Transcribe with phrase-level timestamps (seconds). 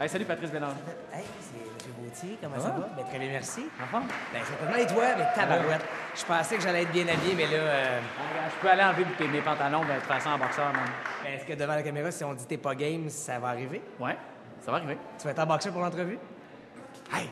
[0.00, 0.74] Hey, salut Patrice Bélanger.
[1.12, 1.94] Hey, c'est M.
[2.02, 2.80] Gauthier, comment ça va?
[2.80, 2.88] va?
[2.96, 3.66] Ben, très bien, merci.
[3.82, 4.06] En forme?
[4.32, 5.82] Ben, je vais pas mal et toi, mais tabarouette.
[6.16, 9.28] Je pensais que j'allais être bien habillé, mais là, euh, Ah, Je peux aller enlever
[9.28, 10.82] mes pantalons, ben, de toute façon, en boxeur, man.
[11.22, 13.82] ben, est-ce que devant la caméra, si on dit t'es pas game, ça va arriver?
[14.00, 14.16] Ouais,
[14.64, 14.98] ça va arriver.
[15.18, 16.18] Tu vas être en boxeur pour l'entrevue?
[17.14, 17.30] Hey!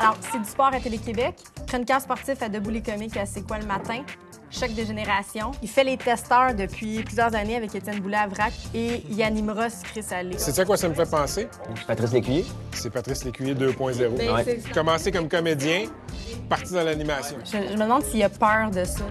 [0.00, 1.36] Alors, c'est du sport à Télé-Québec.
[1.68, 4.02] Chroniqueur sportif à Debout les comiques à C'est quoi le matin?
[4.58, 5.50] Choc de génération.
[5.62, 10.36] Il fait les testeurs depuis plusieurs années avec Étienne Boulay-Avrac et il animera Sucré Salé.
[10.38, 11.48] C'est ça quoi ça me fait penser?
[11.88, 12.44] Patrice Lécuyer.
[12.72, 14.16] C'est Patrice Lécuyer 2.0.
[14.16, 14.60] Ben, Ouais.
[14.72, 15.86] Commencé comme comédien,
[16.48, 17.36] parti dans l'animation.
[17.44, 19.04] Je, je me demande s'il a peur de ça.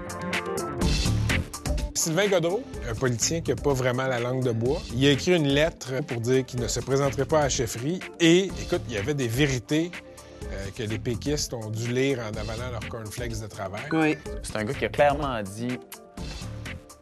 [1.94, 5.36] Sylvain Godreau, un politicien qui n'a pas vraiment la langue de bois, il a écrit
[5.36, 8.00] une lettre pour dire qu'il ne se présenterait pas à la chefferie.
[8.20, 9.92] Et, écoute, il y avait des vérités
[10.54, 13.86] euh, que les péquistes ont dû lire en avalant leurs cornflakes de travers.
[13.92, 14.18] Oui.
[14.44, 15.80] C'est un gars qui a clairement dit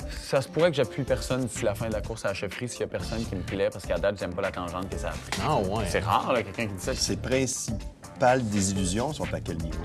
[0.10, 2.70] ça se pourrait que j'appuie personne d'ici la fin de la course à la chefferie
[2.70, 4.98] s'il y a personne qui me plaît parce qu'à date, j'aime pas la tangente que
[4.98, 5.42] ça a pris.
[5.46, 5.84] Ah ouais.
[5.90, 6.96] C'est rare, là, quelqu'un qui dit ça.
[6.96, 9.84] Ses principales désillusions sont à quel niveau?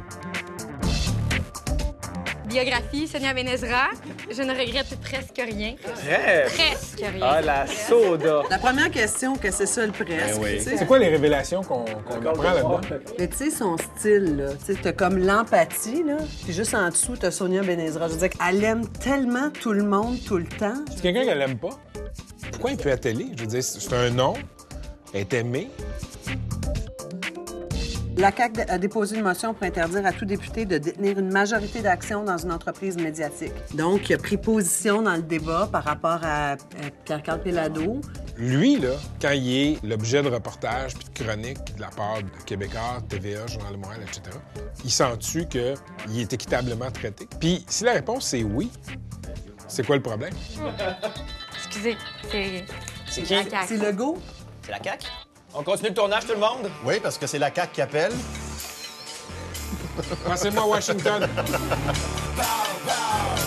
[2.47, 3.89] Biographie, Sonia Benezra.
[4.31, 5.75] Je ne regrette presque rien.
[5.77, 7.21] Presque rien.
[7.21, 8.43] Ah, la soda!
[8.49, 10.43] La première question, que c'est ça le presque.
[10.61, 10.77] sais?
[10.79, 12.81] C'est quoi les révélations qu'on apprend là-dedans?
[13.19, 16.89] Mais tu sais, son style, là, tu sais, t'as comme l'empathie, là, puis juste en
[16.89, 18.09] dessous, t'as Sonia Benezra.
[18.09, 20.75] Je veux dire, elle aime tellement tout le monde tout le temps.
[20.95, 21.79] C'est quelqu'un qu'elle aime pas.
[22.53, 23.27] Pourquoi il peut télé?
[23.37, 24.35] Je veux dire, c'est un nom,
[25.13, 25.69] elle est aimée.
[28.17, 31.83] La CAQ a déposé une motion pour interdire à tout député de détenir une majorité
[31.83, 33.53] d'actions dans une entreprise médiatique.
[33.75, 36.57] Donc, il a pris position dans le débat par rapport à, à
[37.05, 38.01] Pierre-Carl Pelado.
[38.39, 42.45] Lui, là, quand il est l'objet de reportages puis de chroniques de la part de
[42.47, 44.23] Québécois, TVA, Journal de Montréal, etc.,
[44.83, 47.29] il sent-tu qu'il est équitablement traité?
[47.39, 48.71] Puis si la réponse c'est oui,
[49.69, 50.33] c'est quoi le problème?
[51.55, 51.97] Excusez,
[52.31, 52.65] c'est.
[53.09, 53.35] C'est qui?
[53.67, 54.19] C'est Legault?
[54.63, 55.07] C'est la CAQ?
[55.59, 56.71] On continue le tournage, tout le monde?
[56.85, 58.13] Oui, parce que c'est la CAQ qui appelle.
[60.27, 61.27] Passez-moi Washington.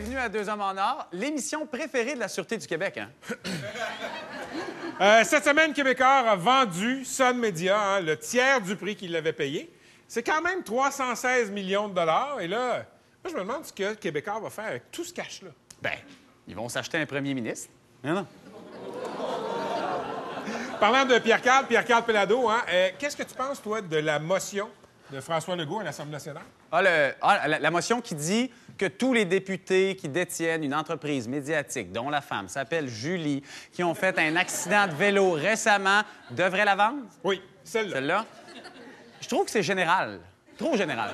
[0.00, 2.96] Bienvenue à Deux Hommes en Or, l'émission préférée de la Sûreté du Québec.
[2.98, 3.10] Hein?
[5.02, 9.32] Euh, cette semaine, Québécois a vendu Sun Media, hein, le tiers du prix qu'il avait
[9.32, 9.72] payé.
[10.06, 12.38] C'est quand même 316 millions de dollars.
[12.42, 12.84] Et là,
[13.24, 15.48] moi, je me demande ce que Québécois va faire avec tout ce cash-là.
[15.80, 15.92] Ben,
[16.46, 17.70] ils vont s'acheter un premier ministre.
[18.04, 18.26] Non, non.
[20.78, 24.68] Parlant de Pierre-Carl, Pierre-Carl Pelado, hein, euh, qu'est-ce que tu penses, toi, de la motion
[25.10, 26.42] de François Legault à l'Assemblée nationale?
[26.70, 30.74] Ah, le- ah, la, la motion qui dit que tous les députés qui détiennent une
[30.74, 33.42] entreprise médiatique dont la femme s'appelle Julie,
[33.72, 37.02] qui ont fait un accident de vélo récemment, devraient la vendre?
[37.22, 37.94] Oui, celle-là.
[37.96, 38.26] Celle-là?
[39.20, 40.20] Je trouve que c'est général.
[40.56, 41.10] Trop général.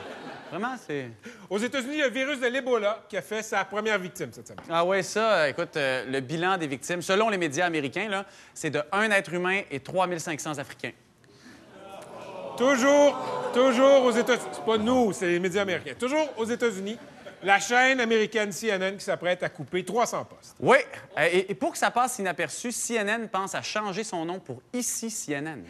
[0.49, 1.11] Vraiment, c'est...
[1.51, 4.31] Aux États-Unis, il y a le virus de l'Ebola qui a fait sa première victime
[4.31, 4.65] cette semaine.
[4.71, 8.71] Ah ouais, ça, écoute, euh, le bilan des victimes, selon les médias américains, là, c'est
[8.71, 10.93] de un être humain et 3500 Africains.
[12.57, 14.51] Toujours, toujours aux États-Unis.
[14.53, 15.95] C'est pas nous, c'est les médias américains.
[15.99, 16.97] Toujours aux États-Unis,
[17.47, 20.57] la chaîne américaine CNN qui s'apprête à couper 300 postes.
[20.61, 20.79] Oui,
[21.19, 24.61] euh, et, et pour que ça passe inaperçu, CNN pense à changer son nom pour
[24.73, 25.63] Ici CNN.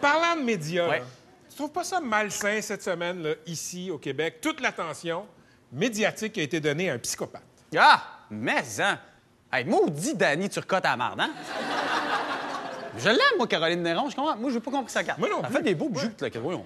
[0.00, 0.98] Parlant de médias, Ouais.
[1.00, 1.04] là,
[1.48, 5.26] tu trouves pas ça malsain cette semaine, là, ici au Québec, toute l'attention
[5.72, 7.42] médiatique qui a été donnée à un psychopathe?
[7.78, 8.98] Ah, mais hein!
[9.52, 11.30] Hey, maudit Danny Turcotte à la marde, hein?
[12.98, 14.08] Je l'aime, moi, Caroline Néron.
[14.10, 14.36] Je comprends.
[14.36, 15.18] Moi, je n'ai pas compris sa carte.
[15.18, 15.56] Moi non Elle plus.
[15.56, 16.30] fait des beaux bijoux, là.
[16.30, 16.64] que- voyons.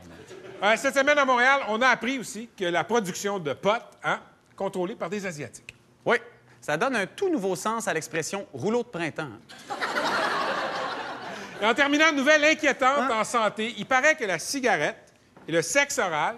[0.65, 4.19] Euh, cette semaine à Montréal, on a appris aussi que la production de potes, hein,
[4.57, 5.75] contrôlée par des Asiatiques.
[6.07, 6.17] Oui,
[6.59, 9.29] ça donne un tout nouveau sens à l'expression rouleau de printemps.
[11.61, 13.75] Et en terminant, une nouvelle inquiétante en santé.
[13.77, 15.13] Il paraît que la cigarette
[15.47, 16.37] et le sexe oral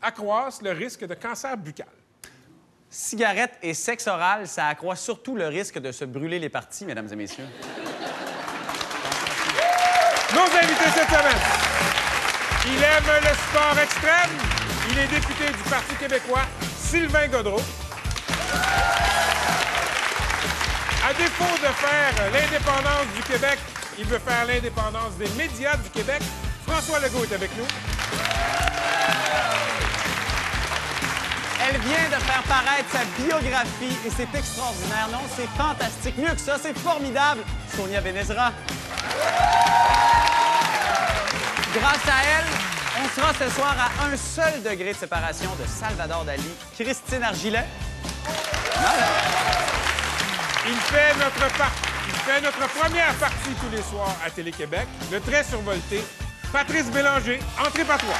[0.00, 1.88] accroissent le risque de cancer buccal.
[2.88, 7.08] Cigarette et sexe oral, ça accroît surtout le risque de se brûler les parties, mesdames
[7.10, 7.46] et messieurs.
[10.32, 11.93] Nos invités cette semaine.
[12.66, 14.30] Il aime le sport extrême.
[14.90, 16.44] Il est député du Parti québécois,
[16.78, 17.60] Sylvain Godreau.
[21.06, 23.58] À défaut de faire l'indépendance du Québec,
[23.98, 26.22] il veut faire l'indépendance des médias du Québec.
[26.66, 27.66] François Legault est avec nous.
[31.66, 35.08] Elle vient de faire paraître sa biographie et c'est extraordinaire.
[35.12, 36.16] Non, c'est fantastique.
[36.16, 37.42] Mieux que ça, c'est formidable.
[37.76, 38.52] Sonia Benezra.
[41.74, 42.53] Grâce à elle,
[43.14, 46.42] sera ce soir à un seul degré de séparation de Salvador Dali,
[46.76, 47.64] Christine Argilet.
[50.66, 51.54] Il fait notre
[52.08, 54.86] il fait notre première partie tous les soirs à Télé-Québec.
[55.12, 56.02] Le très survolté,
[56.52, 58.14] Patrice Bélanger, entrez par toi.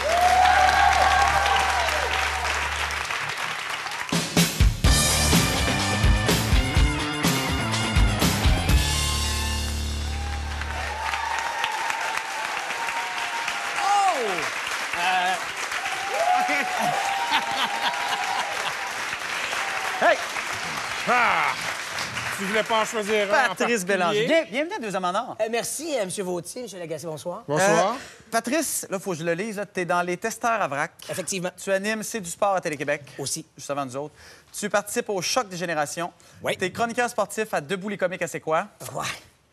[22.44, 23.86] Tu voulais pas en choisir un Patrice?
[23.86, 24.26] Bélanger.
[24.26, 25.36] Bien- bienvenue à Deux Hommes en Or.
[25.40, 26.10] Euh, merci, euh, M.
[26.24, 26.78] Vautier, M.
[26.78, 27.42] Lagacé, bonsoir.
[27.48, 27.94] Bonsoir.
[27.94, 27.98] Euh,
[28.30, 29.62] Patrice, là, faut que je le lise.
[29.72, 30.92] Tu es dans les testeurs à vrac.
[31.08, 31.48] Effectivement.
[31.56, 33.00] Tu animes C'est du sport à Télé-Québec.
[33.18, 33.46] Aussi.
[33.56, 34.14] Juste avant nous autres.
[34.52, 36.12] Tu participes au Choc des générations.
[36.42, 36.54] Oui.
[36.58, 38.68] Tu es chroniqueur sportif à Debout les comiques à C'est quoi?
[38.92, 39.06] Ouais.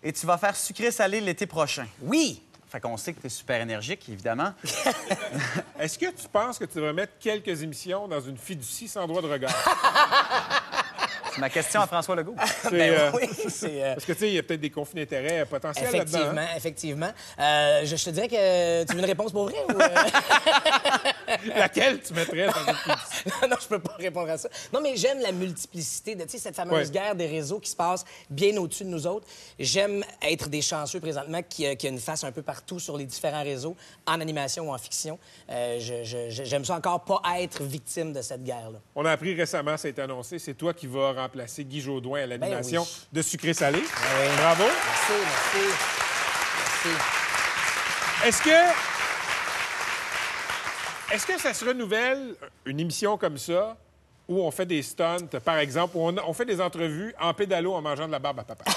[0.04, 1.88] Et tu vas faire sucré-salé l'été prochain.
[2.02, 2.44] Oui.
[2.70, 4.54] Fait qu'on sait que tu es super énergique, évidemment.
[5.80, 9.22] Est-ce que tu penses que tu devrais mettre quelques émissions dans une fiducie sans droit
[9.22, 9.52] de regard?
[11.38, 12.36] Ma question à François Legault.
[12.64, 13.84] C'est, Ben euh, oui, c'est...
[13.84, 16.18] euh, Parce que, tu sais, il y a peut-être des conflits d'intérêts potentiels là-dedans.
[16.20, 16.48] Effectivement, hein?
[16.58, 17.12] effectivement.
[17.40, 19.80] Euh, je, je te dirais que tu veux une réponse pour vrai ou...
[19.82, 19.88] euh?
[21.56, 24.50] Laquelle tu mettrais dans une non, non, je peux pas répondre à ça.
[24.74, 26.94] Non, mais j'aime la multiplicité de, tu sais, cette fameuse Ouais.
[26.94, 29.28] guerre des réseaux qui se passe bien au-dessus de nous autres.
[29.60, 32.98] J'aime être des chanceux présentement qui, euh, qui a une face un peu partout sur
[32.98, 33.76] les différents réseaux,
[34.08, 35.20] en animation ou en fiction.
[35.50, 38.80] Euh, je- J'aime ça encore pas être victime de cette guerre-là.
[38.96, 42.22] On a appris récemment, ça a été annoncé, c'est toi qui vas remplacer Guy Jodoin
[42.24, 43.08] à l'animation Ben oui.
[43.14, 43.80] de Sucré Salé.
[43.80, 43.88] oui.
[44.38, 44.64] Bravo.
[44.64, 45.74] Merci, merci.
[46.86, 46.90] Merci.
[48.28, 48.60] Est-ce que.
[51.14, 52.36] Est-ce que ça se renouvelle
[52.66, 53.76] une émission comme ça
[54.30, 57.74] où on fait des stunts, par exemple, où on, on fait des entrevues en pédalo
[57.74, 58.64] en mangeant de la barbe à papa?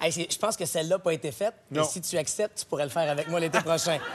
[0.00, 1.54] Hey, je pense que celle-là n'a pas été faite.
[1.70, 1.84] Et Non.
[1.84, 3.98] si tu acceptes, tu pourrais le faire avec moi l'été prochain.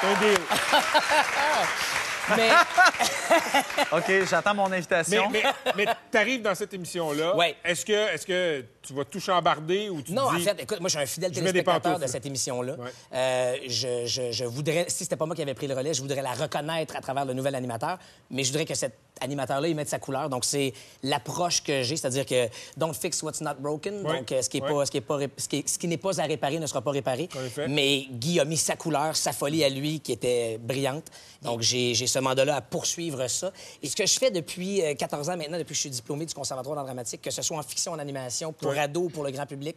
[0.00, 0.38] C'est un deal.
[2.36, 2.50] Mais
[3.92, 5.28] OK, j'attends mon Mais, invitation.
[5.30, 5.42] mais,
[5.76, 7.36] mais t'arrives dans cette émission-là.
[7.36, 7.56] Ouais.
[7.64, 10.88] Est-ce que, est que tu vas tout chambarder ou tu Non, en fait, écoute, moi,
[10.88, 12.74] je suis un fidèle téléspectateur de cette émission-là.
[12.74, 12.90] Ouais.
[13.14, 16.02] Euh, je, je- je voudrais, si c'était pas moi qui avais pris le relais, je
[16.02, 17.98] voudrais la reconnaître à travers le nouvel animateur,
[18.30, 20.28] mais je voudrais que cet animateur-là, il mette sa couleur.
[20.28, 20.72] Donc, c'est
[21.02, 24.02] l'approche que j'ai, c'est-à-dire que don't fix what's not broken.
[24.02, 24.68] Donc, euh, ce qui est Ouais.
[24.72, 26.82] pas, ce qui est pas, ce qui ce qui n'est pas à réparer ne sera
[26.82, 27.28] pas réparé.
[27.34, 27.68] En.
[27.68, 31.06] Mais Guy a mis sa couleur, sa folie à lui, qui était brillante.
[31.42, 33.50] Donc, j'ai j'ai ce mandat-là à poursuivre ça.
[33.82, 36.26] Et ce que je fais depuis euh, 14 ans maintenant, depuis que je suis diplômé
[36.26, 39.24] du Conservatoire d'art dramatique, que ce soit en fiction, en animation, pour ados ou pour
[39.24, 39.76] le grand public,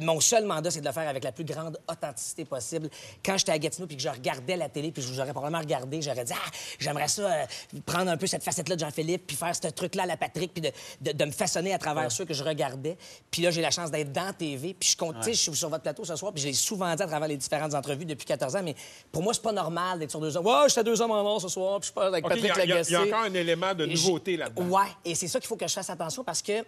[0.00, 2.88] mon seul mandat, c'est de le faire avec la plus grande authenticité possible.
[3.24, 5.60] Quand j'étais à Gatineau puis que je regardais la télé, puis je vous aurais probablement
[5.60, 7.44] regardé, j'aurais dit Ah, j'aimerais ça euh,
[7.86, 10.62] prendre un peu cette facette-là de Jean-Philippe, puis faire ce truc-là à la Patrick, puis
[10.62, 10.70] de,
[11.00, 12.96] de- de me façonner à travers ceux que je regardais.
[13.30, 15.82] Puis là, j'ai la chance d'être dans TV, puis je compte, je suis sur votre
[15.82, 18.56] plateau ce soir, puis je l'ai souvent dit à travers les différentes entrevues depuis 14
[18.56, 18.74] ans, mais
[19.10, 20.46] pour moi, c'est pas normal d'être sur deux hommes.
[20.46, 22.44] Ouais, j'étais à deux hommes en or ce soir, puis je parle avec OK, il
[22.44, 22.90] y, Patrick il y a- Lagacé.
[22.90, 24.64] il y a encore un élément de nouveauté là-dedans.
[24.66, 26.64] Ouais, et c'est ça qu'il faut que je fasse attention parce que,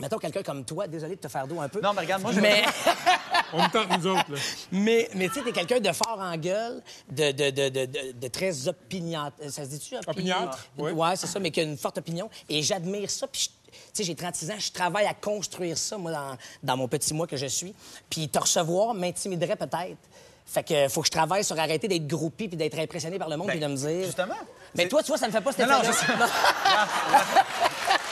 [0.00, 1.80] mettons quelqu'un comme toi, désolé de te faire d'eau un peu.
[1.80, 2.62] Non, mais regarde, moi, je Mais,
[3.52, 4.30] On me tente, nous autres.
[4.32, 4.38] Là.
[4.72, 8.12] mais, mais tu sais, t'es quelqu'un de fort en gueule, de, de, de, de, de-
[8.12, 9.36] de très opiniâtre.
[9.50, 9.94] Ça se dit-tu?
[9.94, 10.90] opini- Opiniâtre, oui.
[10.92, 12.28] Ouais, c'est ça, mais qui a une forte opinion.
[12.48, 13.26] Et j'admire ça.
[13.28, 16.76] Puis, je- tu sais, j'ai 36 ans, je travaille à construire ça, moi, dans, dans
[16.76, 17.74] mon petit mois que je suis.
[18.10, 19.98] Puis te recevoir m'intimiderait peut-être.
[20.46, 23.36] Fait que faut que je travaille sur arrêter d'être groupé puis d'être impressionné par le
[23.38, 24.04] monde Ben, puis de me dire.
[24.06, 24.34] justement.
[24.74, 25.92] Mais toi, tu vois, ça me fait pas cet Non, non, effet-là.
[25.92, 26.18] je sais.
[26.18, 26.26] Non.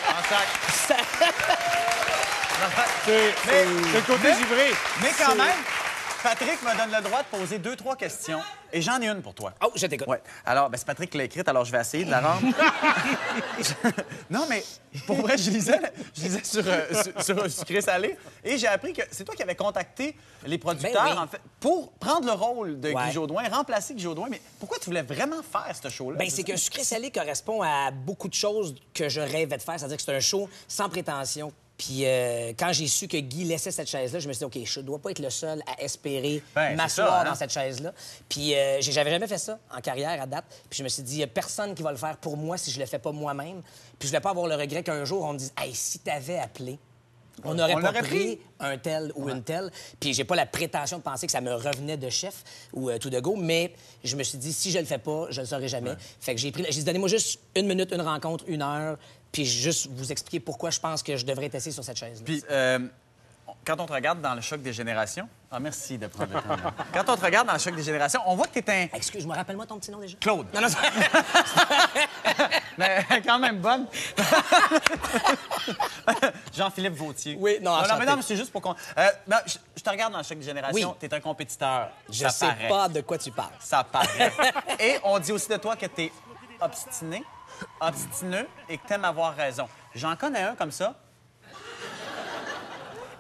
[0.09, 0.99] En sac.
[3.05, 4.71] C'est le côté mais- givré.
[5.03, 5.57] Mais quand même,
[6.23, 8.41] Patrick me donne le droit de poser deux, trois questions.
[8.73, 9.53] Et j'en ai une pour toi.
[9.63, 10.07] Oh, je t'écoute.
[10.09, 10.23] Ouais.
[10.47, 12.47] Alors, ben, c'est Patrick qui l'a écrite, alors je vais essayer de la rendre.
[14.31, 14.65] non, mais
[15.07, 15.81] pour vrai, je lisais,
[16.17, 19.35] je lisais sur, euh, sur, sur un sucré salé et j'ai appris que c'est toi
[19.35, 20.17] qui avais contacté
[20.47, 21.19] les producteurs, Ben oui.
[21.19, 23.05] en fait, pour prendre le rôle de Ouais.
[23.07, 24.29] Guy Jodoin, remplacer Guy Jodoin.
[24.31, 26.17] Mais pourquoi tu voulais vraiment faire ce show-là?
[26.19, 29.79] Ben, c'est que sucré salé correspond à beaucoup de choses que je rêvais de faire.
[29.79, 31.53] C'est-à-dire que c'est un show sans prétention.
[31.85, 34.65] Puis euh, quand j'ai su que Guy laissait cette chaise-là, je me suis dit, OK,
[34.65, 37.25] je dois pas être le seul à espérer Ben, m'asseoir hein?
[37.25, 37.93] dans cette chaise-là.
[38.29, 40.45] Puis euh, j'avais jamais fait ça en carrière à date.
[40.71, 42.57] Puis je me suis dit, il y a personne qui va le faire pour moi
[42.57, 43.63] si je le fais pas moi-même.
[43.99, 46.39] Puis je voulais pas avoir le regret qu'un jour, on me dise, hey, si t'avais
[46.39, 46.79] appelé
[47.43, 48.39] On n'aurait pas pris, pris.
[48.61, 49.69] un tel ou une telle.
[49.99, 52.99] Puis j'ai pas la prétention de penser que ça me revenait de chef ou euh,
[52.99, 53.75] tout de go, mais
[54.05, 55.95] je me suis dit, si je le fais pas, je le saurai jamais.
[56.21, 56.63] Fait que j'ai pris...
[56.65, 58.99] J'ai dit, donnez-moi juste une minute, une rencontre, une heure,
[59.33, 62.23] puis juste vous expliquer pourquoi je pense que je devrais être assis sur cette chaise.
[62.25, 62.79] Puis, euh,
[63.65, 65.29] quand on te regarde dans le choc des générations...
[65.51, 66.49] Ah, merci de prendre le temps.
[66.49, 66.73] là.
[66.95, 68.97] Quand on te regarde dans le choc des générations, on voit que t'es un...
[68.97, 70.17] Excuse-moi, rappelle-moi ton petit nom déjà.
[70.19, 70.47] Claude.
[70.55, 70.69] Non, non,
[72.79, 73.87] Mais quand même bonne.
[76.55, 77.37] Jean-Philippe Vautier.
[77.39, 78.01] Oui, non, non, enchanté.
[78.01, 78.75] mais non, mais c'est juste pour qu'on...
[78.97, 80.97] Euh, non, je, je te regarde dans le choc des générations, Oui.
[80.99, 81.91] t'es un compétiteur.
[82.11, 82.69] je Ça sais paraît.
[82.69, 83.53] pas de quoi tu parles.
[83.61, 84.33] Ça paraît.
[84.81, 86.11] et on dit aussi de toi que t'es
[86.61, 87.23] obstiné,
[87.81, 89.69] obstineux et que t'aimes avoir raison.
[89.95, 90.95] J'en connais un comme ça.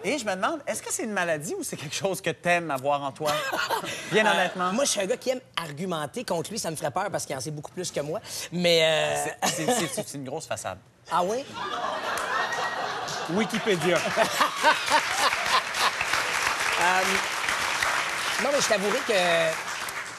[0.05, 2.73] Et je me demande, est-ce que c'est une maladie ou c'est quelque chose que t'aimes
[2.73, 3.31] avoir en toi?
[4.13, 4.73] Bien honnêtement.
[4.73, 6.59] Moi, je suis un gars qui aime argumenter contre lui.
[6.59, 8.19] Ça me ferait peur parce qu'il en sait beaucoup plus que moi.
[8.51, 8.81] Mais.
[8.83, 10.79] euh, C'est- c'est- c'est c'est une grosse façade.
[11.11, 11.45] Ah oui?
[13.31, 13.99] Wikipédia.
[18.43, 19.53] Non, mais je t'avouerai que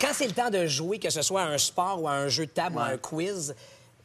[0.06, 2.28] quand c'est le temps de jouer, que ce soit à un sport ou à un
[2.30, 3.54] jeu de table ou à un quiz,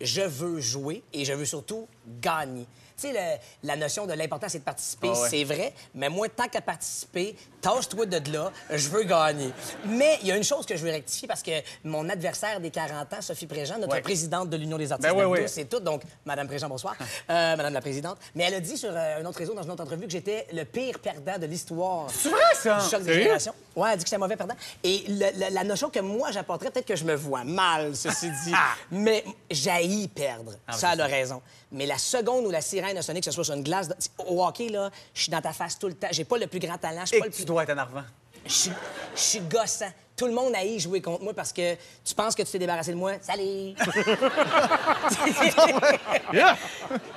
[0.00, 1.88] je veux jouer et je veux surtout
[2.20, 2.66] gagner.
[3.00, 5.28] Tu sais, la notion de l'important, c'est de participer, Ah ouais.
[5.30, 9.50] c'est vrai, mais moi, tant qu'à participer, tasse-toi de là, je veux gagner.
[9.86, 11.52] Mais il y a une chose que je veux rectifier parce que
[11.84, 14.00] mon adversaire des 40 ans, Sophie Préjean, notre Ouais.
[14.00, 15.48] présidente de l'Union des artistes Ben oui, de oui.
[15.48, 15.78] c'est tout.
[15.78, 16.96] Donc, Madame Préjean, bonsoir.
[17.30, 18.16] Euh, Madame la présidente.
[18.34, 20.46] Mais elle a dit sur euh, un autre réseau, dans une autre entrevue, que j'étais
[20.52, 22.08] le pire perdant de l'histoire.
[22.10, 22.78] C'est vrai, ça?
[22.82, 23.52] Du choc des générations.
[23.76, 24.54] Ouais, elle dit que j'étais un mauvais perdant.
[24.82, 28.30] Et le- le- la notion que moi j'apporterais, peut-être que je me vois mal, ceci
[28.44, 28.52] dit,
[28.90, 30.54] mais j'haïs perdre.
[30.72, 31.42] ça, elle a raison.
[31.72, 33.88] Mais la seconde où la sirène a sonné, que ce soit sur une glace,
[34.26, 36.08] au hockey, là, je suis dans ta face tout le temps.
[36.10, 37.44] J'ai pas le plus grand talent, Et pas le tu plus...
[37.44, 38.02] dois être énervant.
[38.46, 38.70] Je suis-
[39.14, 39.90] je suis gossant.
[40.16, 42.90] Tout le monde haït jouer contre moi parce que tu penses que tu t'es débarrassé
[42.92, 43.12] de moi.
[43.20, 43.74] Salut!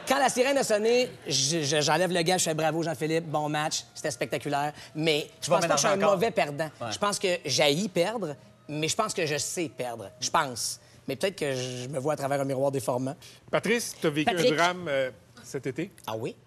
[0.08, 3.50] Quand la sirène a sonné, je- je- j'enlève le gars, je fais bravo Jean-Philippe, bon
[3.50, 4.74] match, c'était spectaculaire.
[4.96, 6.12] Mais je pense pas que je suis un encore.
[6.12, 6.70] mauvais perdant.
[6.91, 8.36] Je pense que j'haïs perdre,
[8.67, 10.10] mais je pense que je sais perdre.
[10.20, 10.79] Je pense.
[11.11, 13.17] Mais peut-être que je me vois à travers un miroir déformant.
[13.51, 14.53] Patrice, tu as vécu Patrick.
[14.53, 15.11] un drame euh,
[15.43, 15.91] cet été?
[16.07, 16.37] Ah oui?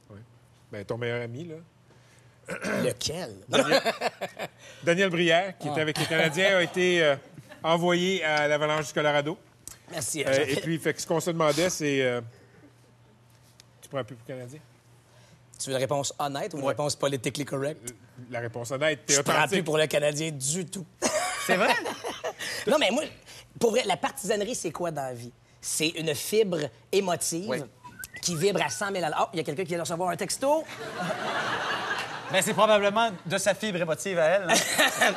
[0.72, 1.56] Ben, ton meilleur ami, là.
[2.82, 3.34] Lequel?
[4.82, 5.72] Daniel Brière, qui Ah.
[5.72, 7.16] était avec les Canadiens, a été euh,
[7.62, 9.36] envoyé à l'Avalanche du Colorado.
[9.90, 10.24] Merci.
[10.26, 12.00] Euh, et puis, fait que ce qu'on se demandait, c'est.
[12.00, 12.22] euh,
[13.82, 14.60] tu prends un peu pour Canadien?
[15.58, 16.68] Tu veux une réponse honnête ou une Ouais.
[16.70, 17.92] réponse politically correct?
[18.30, 19.64] La réponse honnête, t'es Je prends plus authentique.
[19.64, 20.86] pour le Canadien du tout.
[21.46, 21.74] C'est vrai?
[22.66, 23.04] Non, mais moi,
[23.58, 25.32] pour vrai, la partisanerie, c'est quoi dans la vie?
[25.60, 26.58] C'est une fibre
[26.92, 27.62] émotive Oui.
[28.20, 29.20] qui vibre à 100 000 à l'heure.
[29.24, 30.64] Oh, il y a quelqu'un qui vient de recevoir un texto.
[32.32, 34.50] Ben, c'est probablement de sa fibre émotive à elle.
[34.50, 35.12] hein.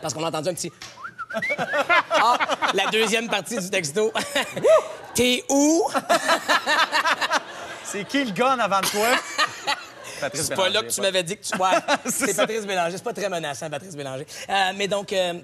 [0.00, 0.72] Parce qu'on a entendu un petit.
[2.10, 2.38] Ah,
[2.72, 4.10] la deuxième partie du texto.
[5.14, 5.82] T'es où?
[7.84, 9.08] C'est qui le gun avant de toi?
[10.20, 11.54] Patrice C'est pas là que tu m'avais dit que tu.
[11.56, 11.68] Ouais,
[12.06, 12.96] c'est Patrice Bélanger.
[12.96, 14.26] C'est pas très menaçant, Patrice Bélanger.
[14.48, 15.12] Euh, mais donc.
[15.12, 15.34] euh,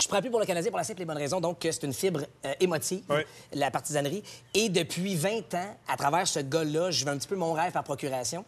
[0.00, 1.82] je prends plus pour le Canadien pour la simple et bonne raison, donc, que c'est
[1.84, 3.20] une fibre euh, émotive, Oui.
[3.52, 4.22] la partisanerie.
[4.54, 7.72] Et depuis 20 ans, à travers ce gars-là, je veux un petit peu mon rêve
[7.72, 8.44] par procuration.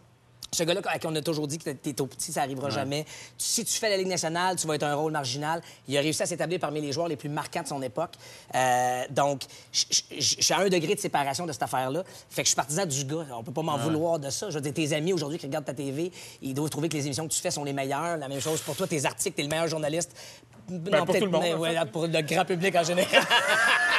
[0.53, 3.05] Ce gars-là, à qui on a toujours dit que t'es au petit, ça arrivera jamais.
[3.37, 5.61] Si tu fais la Ligue nationale, tu vas être un rôle marginal.
[5.87, 8.13] Il a réussi à s'établir parmi les joueurs les plus marquants de son époque.
[8.55, 9.41] Euh, donc,
[9.71, 9.85] je-
[10.19, 12.03] suis à un degré de séparation de cette affaire-là.
[12.29, 13.25] Fait que je suis partisan du gars.
[13.37, 14.49] On peut pas m'en vouloir de ça.
[14.49, 17.05] Je veux dire, tes amis aujourd'hui qui regardent ta TV, ils doivent trouver que les
[17.05, 18.17] émissions que tu fais sont les meilleures.
[18.17, 20.11] La même chose pour toi, tes articles, t'es le meilleur journaliste.
[20.69, 22.83] non, Ben, pour peut-être, tout le monde, mais, en ouais, pour le grand public en
[22.83, 23.23] général.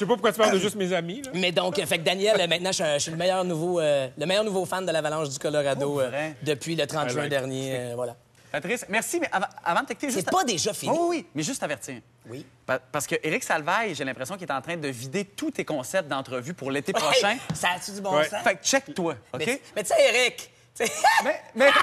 [0.00, 1.30] Je sais pas pourquoi tu parles de juste mes amis, là.
[1.34, 3.80] Mais donc, fait que Daniel, euh, maintenant, je suis, un- je suis le meilleur nouveau,
[3.80, 7.28] euh, le meilleur nouveau fan de l'Avalanche du Colorado euh, depuis le 30 I juin
[7.28, 7.76] dernier.
[7.76, 8.16] euh, voilà.
[8.50, 10.30] Patrice, merci, mais avant, avant de t'écouter, C'est juste...
[10.30, 10.90] pas déjà fini.
[10.98, 12.00] Oh, oui, oui, mais juste avertir.
[12.30, 12.46] Oui.
[12.64, 15.66] Pa- Parce que Éric Salvaille, j'ai l'impression qu'il est en train de vider tous tes
[15.66, 17.32] concepts d'entrevue pour l'été prochain.
[17.32, 18.26] Hey, ça a-tu du bon Ouais.
[18.26, 18.42] sens?
[18.42, 19.42] Fait que check-toi, OK?
[19.46, 20.92] Mais, mais tu sais, Eric, tu sais-
[21.24, 21.68] Mais, mais...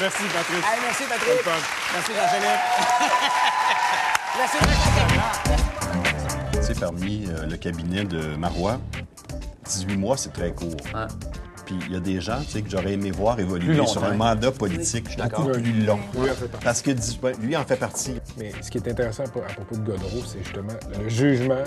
[0.00, 0.64] Merci, Patrice.
[0.64, 1.04] Hey, merci,
[1.42, 1.50] fun.
[1.94, 2.60] Merci, Jean-Philippe.
[4.38, 4.58] merci,
[6.62, 8.78] sais, parmi euh, le cabinet de Marois,
[9.64, 10.76] 18 mois, c'est très court.
[11.66, 14.14] Puis il y a des gens tu sais, que j'aurais aimé voir évoluer sur un
[14.14, 15.98] mandat politique beaucoup plus long.
[16.14, 16.58] Oui, en.
[16.62, 16.92] Parce que
[17.40, 18.14] lui en fait partie.
[18.38, 21.64] Mais ce qui est intéressant à, à propos de Godreau, c'est justement le jugement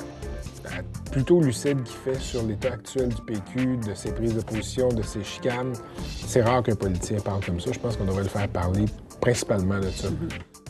[0.65, 4.89] euh, plutôt lucide qu'il fait sur l'état actuel du PQ, de ses prises de position,
[4.89, 5.74] de ses chicanes.
[6.25, 7.72] C'est rare qu'un politicien parle comme ça.
[7.72, 8.86] Je pense qu'on devrait le faire parler
[9.22, 10.08] principalement de ça.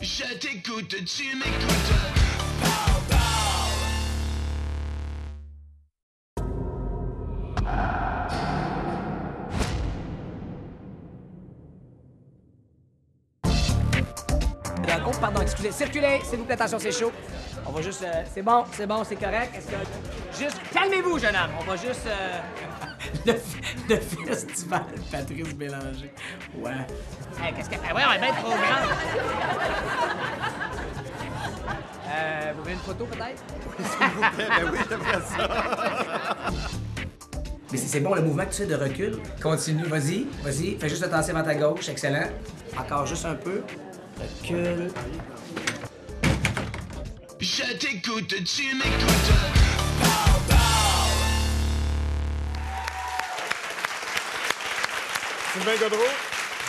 [0.02, 2.99] Je t'écoute, tu m'écoutes.
[15.70, 15.84] Excusez.
[15.84, 17.12] Circulez, s'il vous plaît, attention, c'est chaud.
[17.66, 18.02] On va juste...
[18.02, 19.52] euh, c'est bon, c'est bon, c'est correct.
[19.56, 20.42] Est-ce que...
[20.42, 21.50] Juste, calmez-vous, jeune homme.
[21.60, 22.06] On va juste...
[22.06, 22.40] euh,
[23.26, 23.34] le,
[23.88, 26.12] le festival Patrice Bélanger.
[26.56, 26.70] Ouais.
[27.42, 27.76] Hey, qu'est-ce que...
[27.88, 28.86] Ah ouais, on est bien trop grand.
[32.12, 33.44] Euh, vous voulez une photo, peut-être?
[34.36, 36.46] Ben oui, j'aimerais ça.
[37.72, 39.18] Mais c'est c'est bon le mouvement que tu fais de recul.
[39.40, 40.76] Continue, vas-y, vas-y.
[40.76, 42.26] Fais juste le tasser vers ta gauche, excellent.
[42.76, 43.62] Encore juste un peu.
[47.40, 49.30] Je t'écoute, tu m'écoutes.
[55.52, 56.04] Sylvain Godreau,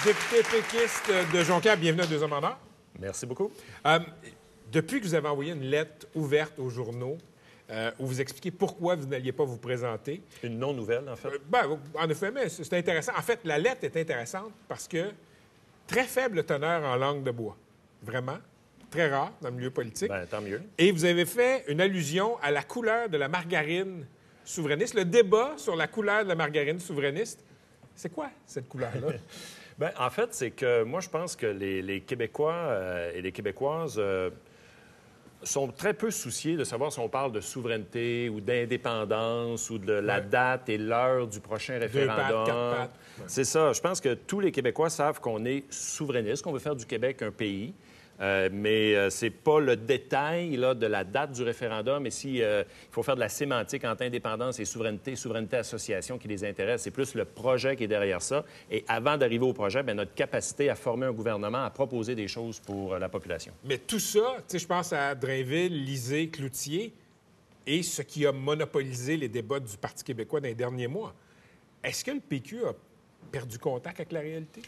[0.05, 2.58] député péquiste de Jonquière, bienvenue à Deux Hommes en Or.
[3.00, 3.51] Merci beaucoup.
[3.86, 4.00] Euh,
[4.72, 7.17] depuis que vous avez envoyé une lettre ouverte aux journaux
[7.70, 11.27] euh, où vous expliquez pourquoi vous n'alliez pas vous présenter, Une non-nouvelle, en fait.
[11.27, 13.12] euh, ben, en effet, mais c'est intéressant.
[13.17, 15.12] En fait, la lettre est intéressante parce que
[15.91, 17.57] très faible teneur en langue de bois.
[18.01, 18.38] Vraiment.
[18.89, 20.10] Très rare dans le milieu politique.
[20.10, 20.62] Ben, tant mieux.
[20.77, 24.05] Et vous avez fait une allusion à la couleur de la margarine
[24.43, 24.95] souverainiste.
[24.95, 27.43] Le débat sur la couleur de la margarine souverainiste,
[27.95, 29.13] c'est quoi cette couleur-là?
[29.79, 33.31] Ben, en fait, c'est que moi, je pense que les, les Québécois euh, et les
[33.31, 34.29] Québécoises euh,
[35.43, 39.93] sont très peu souciés de savoir si on parle de souveraineté ou d'indépendance ou de
[39.93, 40.25] la Ouais.
[40.29, 42.45] date et l'heure du prochain référendum.
[42.48, 42.88] Ouais.
[43.27, 43.74] C'est ça.
[43.74, 47.21] Je pense que tous les Québécois savent qu'on est souverainiste, qu'on veut faire du Québec
[47.21, 47.74] un pays.
[48.22, 52.06] Euh, mais euh, c'est pas le détail là, de la date du référendum.
[52.06, 56.20] Et si euh, il faut faire de la sémantique entre indépendance et souveraineté, souveraineté association
[56.20, 58.46] qui les intéresse, c'est plus le projet qui est derrière ça.
[58.70, 62.28] Et avant d'arriver au projet, bien, notre capacité à former un gouvernement, à proposer des
[62.28, 63.54] choses pour euh, la population.
[63.66, 66.94] Mais tout ça, je pense à Drainville, Lisée, Cloutier
[67.66, 71.13] et ce qui a monopolisé les débats du Parti québécois dans les derniers mois.
[71.84, 72.74] Est-ce que le PQ a
[73.32, 74.62] perdu contact avec la réalité?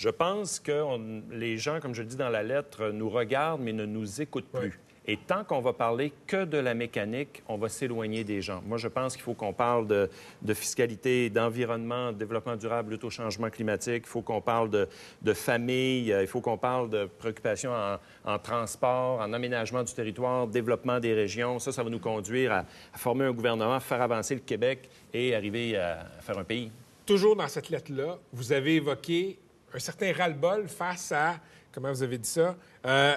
[0.00, 3.62] Je pense que on- les gens, comme je le dis dans la lettre, nous regardent
[3.62, 4.78] mais ne nous écoutent plus.
[5.08, 8.62] Et tant qu'on va parler que de la mécanique, on va s'éloigner des gens.
[8.64, 10.08] Moi, je pense qu'il faut qu'on parle de,
[10.42, 14.04] de fiscalité, d'environnement, de développement durable, lutte au changement climatique.
[14.06, 14.86] Il faut qu'on parle de,
[15.22, 16.14] de famille.
[16.20, 17.96] Il faut qu'on parle de préoccupations en,
[18.32, 21.58] en transport, en aménagement du territoire, développement des régions.
[21.58, 22.58] Ça, ça va nous conduire à,
[22.94, 26.70] à former un gouvernement, faire avancer le Québec et arriver à, à faire un pays.
[27.06, 29.38] Toujours dans cette lettre-là, vous avez évoqué
[29.74, 31.38] un certain ras-le-bol face à,
[31.72, 33.16] comment vous avez dit ça, euh,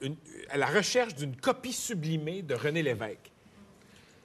[0.00, 0.16] une-
[0.50, 3.32] à la recherche d'une copie sublimée de René Lévesque.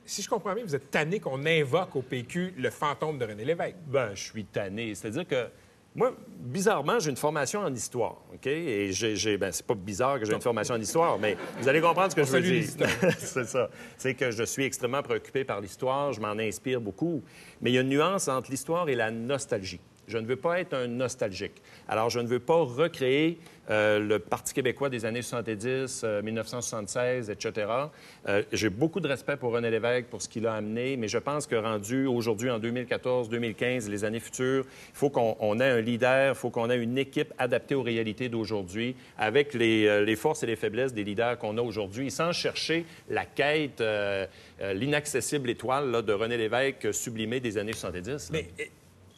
[0.06, 3.46] Si je comprends bien, vous êtes tanné qu'on invoque au PQ le fantôme de René
[3.46, 3.78] Lévesque.
[3.88, 4.94] Ben, je suis tanné.
[4.96, 5.48] C'est-à-dire que
[5.96, 8.48] moi, bizarrement, j'ai une formation en histoire, OK?
[8.48, 11.80] Et j'ai, ben, c'est pas bizarre que j'ai une formation en histoire, mais vous allez
[11.82, 12.88] comprendre ce que On je veux dire.
[13.20, 13.70] c'est ça.
[13.98, 17.24] C'est que je suis extrêmement préoccupé par l'histoire, je m'en inspire beaucoup,
[17.62, 19.80] mais il y a une nuance entre l'histoire et la nostalgie.
[20.08, 21.62] Je ne veux pas être un nostalgique.
[21.88, 23.40] Alors, je ne veux pas recréer
[23.70, 27.68] euh, le Parti québécois des années 70, euh, 1976, etc.
[28.28, 31.18] Euh, J'ai beaucoup de respect pour René Lévesque, pour ce qu'il a amené, mais je
[31.18, 35.70] pense que rendu aujourd'hui, en 2014, 2015, les années futures, il faut qu'on on ait
[35.70, 40.16] un leader, il faut qu'on ait une équipe adaptée aux réalités d'aujourd'hui, avec les, euh,
[40.18, 43.84] forces et les faiblesses des leaders qu'on a aujourd'hui, sans chercher la quête,
[44.62, 48.08] l'inaccessible étoile de René Lévesque sublimée des années 70.
[48.08, 48.18] là.
[48.32, 48.70] Mais eh,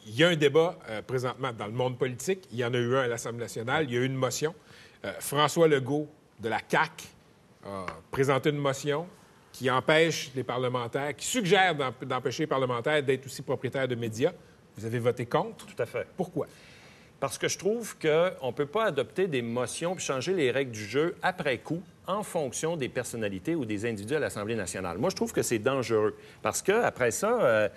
[0.06, 2.46] il y a un débat euh, présentement dans le monde politique.
[2.52, 3.86] Il y en a eu un à l'Assemblée nationale.
[3.88, 4.54] Il y a eu une motion.
[5.04, 6.08] Euh, François Legault
[6.40, 7.04] de la CAQ
[7.66, 9.06] a présenté une motion
[9.52, 14.32] qui empêche les parlementaires, qui suggère d'emp- d'empêcher les parlementaires d'être aussi propriétaires de médias.
[14.76, 15.66] Vous avez voté contre?
[15.66, 16.06] Tout à fait.
[16.16, 16.46] Pourquoi?
[17.18, 20.72] Parce que je trouve qu'on ne peut pas adopter des motions puis changer les règles
[20.72, 24.98] du jeu après coup en fonction des personnalités ou des individus à l'Assemblée nationale.
[24.98, 27.68] Moi, je trouve que c'est dangereux parce que après ça, euh,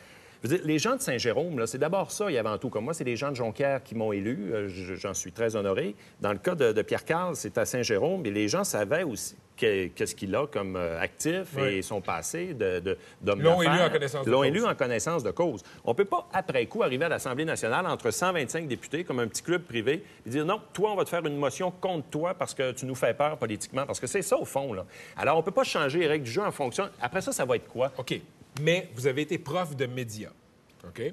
[0.44, 2.70] je veux dire, les gens de Saint-Jérôme, c'est d'abord ça et avant tout.
[2.70, 4.52] Comme moi, c'est les gens de Jonquière qui m'ont élu.
[4.54, 5.96] Euh, je- J'en suis très honoré.
[6.22, 9.36] Dans le cas de, de Pierre Carl, c'est à Saint-Jérôme et les gens savaient aussi
[9.58, 11.76] que- qu'est-ce qu'il a comme euh, actif Oui.
[11.76, 14.48] et son passé de, L'ont élu en connaissance de L'ont cause.
[14.48, 15.62] élu en connaissance de cause.
[15.84, 19.28] On ne peut pas, après coup, arriver à l'Assemblée nationale entre 125 députés, comme un
[19.28, 22.34] petit club privé, et dire non, toi, on va te faire une motion contre toi
[22.34, 23.86] parce que tu nous fais peur politiquement.
[23.86, 24.72] Parce que c'est ça, au fond.
[24.74, 24.86] Là.
[25.18, 26.88] Alors, on ne peut pas changer les règles du jeu en fonction.
[27.02, 27.92] Après ça, ça va être quoi?
[27.98, 28.20] OK.
[28.62, 30.32] Mais vous avez été prof de médias.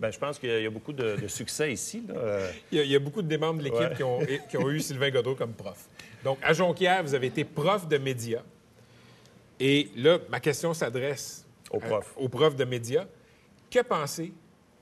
[0.01, 2.03] Ben, je pense qu'il y a beaucoup de, de succès ici.
[2.07, 2.15] Là.
[2.17, 3.95] Euh, Il y, a, il y a beaucoup de membres de l'équipe Ouais.
[3.97, 5.89] qui, ont, qui ont eu Sylvain Godreau comme prof.
[6.23, 8.43] Donc, à Jonquière, vous avez été prof de médias.
[9.59, 12.13] Et là, ma question s'adresse Au prof.
[12.17, 13.07] aux profs de médias.
[13.71, 14.33] Que penser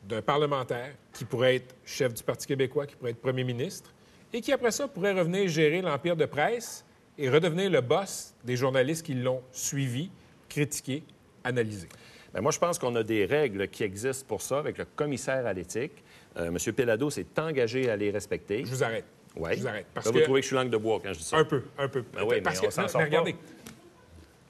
[0.06, 3.90] d'un parlementaire qui pourrait être chef du Parti québécois, qui pourrait être premier ministre,
[4.34, 6.84] et qui, après ça, pourrait revenir gérer l'empire de presse
[7.16, 10.10] et redevenir le boss des journalistes qui l'ont suivi,
[10.48, 11.02] critiqué,
[11.42, 11.88] analysé?
[12.34, 15.46] Ben, moi, je pense qu'on a des règles qui existent pour ça avec le commissaire
[15.46, 16.02] à l'éthique.
[16.36, 16.72] Euh, M.
[16.74, 18.64] Pellado s'est engagé à les respecter.
[18.64, 19.04] Je vous arrête.
[19.36, 19.54] Ouais.
[19.54, 19.86] Je vous arrête.
[19.94, 20.18] Parce Là, que...
[20.18, 21.36] vous trouvez que je suis langue de bois quand je dis ça?
[21.38, 22.02] Un peu, un peu.
[22.12, 23.04] Ben oui, parce mais que, on s'en mais sort pas.
[23.06, 23.36] regardez,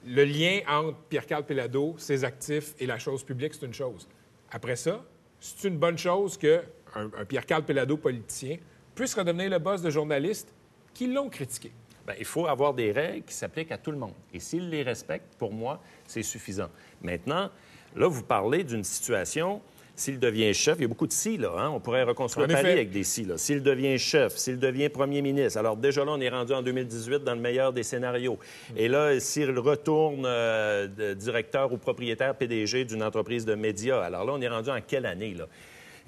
[0.07, 4.09] le lien entre Pierre-Carl Pelado, ses actifs et la chose publique, c'est une chose.
[4.51, 5.05] Après ça,
[5.41, 6.63] c'est une bonne chose qu'un
[6.95, 8.57] un Pierre-Carl Pelado politicien
[8.95, 10.55] puisse redevenir le boss de journalistes
[10.95, 11.71] qui l'ont critiqué.
[12.07, 14.13] Ben, il faut avoir des règles qui s'appliquent à tout le monde.
[14.33, 16.69] Et s'il les respecte, pour moi, c'est suffisant.
[17.03, 17.51] Maintenant,
[17.97, 19.61] là, vous parlez d'une situation,
[19.97, 21.53] s'il devient chef, il y a beaucoup de si, là.
[21.57, 21.71] hein?
[21.71, 23.39] On pourrait reconstruire Paris avec des si, là.
[23.39, 25.59] S'il devient chef, s'il devient premier ministre.
[25.59, 28.39] Alors, déjà là, on est rendu en 2018 dans le meilleur des scénarios.
[28.77, 34.25] Et là, s'il retourne euh, de directeur ou propriétaire PDG d'une entreprise de médias, alors
[34.25, 35.47] là, on est rendu en quelle année, là?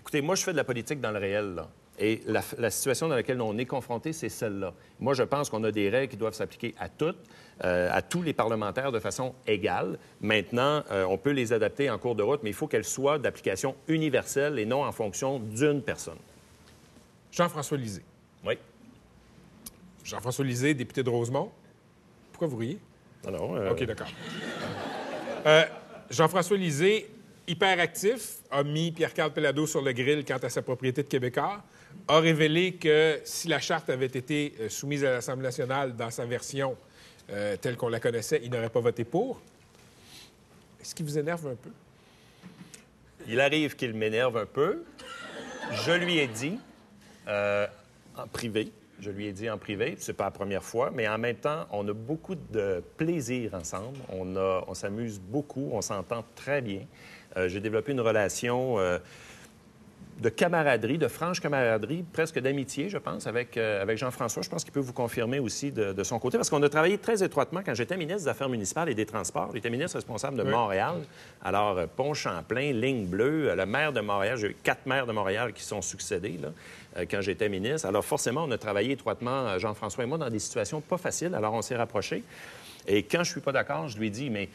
[0.01, 1.68] Écoutez, moi, je fais de la politique dans le réel, là.
[1.98, 4.74] Et la, la situation dans laquelle on est confronté, c'est celle-là.
[5.00, 7.16] Moi, je pense qu'on a des règles qui doivent s'appliquer à toutes,
[7.64, 9.98] euh, à tous les parlementaires de façon égale.
[10.20, 13.18] Maintenant, euh, on peut les adapter en cours de route, mais il faut qu'elles soient
[13.18, 16.18] d'application universelle et non en fonction d'une personne.
[17.32, 18.04] Jean-François Lisée.
[18.44, 18.59] Oui.
[20.04, 21.50] Jean-François Lisée, député de Rosemont.
[22.30, 22.78] Pourquoi vous riez?
[23.26, 24.09] Alors, euh, OK, d'accord.
[25.46, 25.64] Euh,
[26.11, 27.09] Jean-François Lisée,
[27.48, 31.62] hyper actif, a mis Pierre-Carl Pelado sur le grill quant à sa propriété de Québécois,
[32.09, 36.25] a révélé que si la charte avait été euh, soumise à l'Assemblée nationale dans sa
[36.25, 36.77] version
[37.31, 39.40] euh, telle qu'on la connaissait, il n'aurait pas voté pour.
[40.81, 41.71] Est-ce qui vous énerve un peu?
[43.27, 44.85] Il arrive qu'il m'énerve un peu.
[45.85, 46.59] Je lui ai dit
[47.27, 47.66] euh,
[48.16, 48.71] en privé.
[49.01, 51.66] Je lui ai dit en privé, c'est pas la première fois, mais en même temps,
[51.71, 53.99] on a beaucoup de plaisir ensemble.
[54.09, 56.81] On, s'amuse beaucoup, on s'entend très bien.
[57.47, 58.79] J'ai développé une relation
[60.20, 64.42] de camaraderie, de franche camaraderie, presque d'amitié, je pense, avec, euh, avec Jean-François.
[64.42, 66.96] Je pense qu'il peut vous confirmer aussi de, de son côté, parce qu'on a travaillé
[66.96, 69.50] très étroitement quand j'étais ministre des Affaires municipales et des Transports.
[69.52, 70.50] J'étais ministre responsable de Oui.
[70.50, 70.94] Montréal.
[71.44, 75.12] Alors, euh, Pont-Champlain, Ligne Bleue, euh, le maire de Montréal, j'ai eu quatre maires de
[75.12, 77.87] Montréal qui sont succédés là, quand j'étais ministre.
[77.87, 81.35] Alors, forcément, on a travaillé étroitement, Jean-François et moi, dans des situations pas faciles.
[81.35, 82.22] Alors, on s'est rapprochés.
[82.87, 84.48] Et quand je suis pas d'accord, je lui dis, mais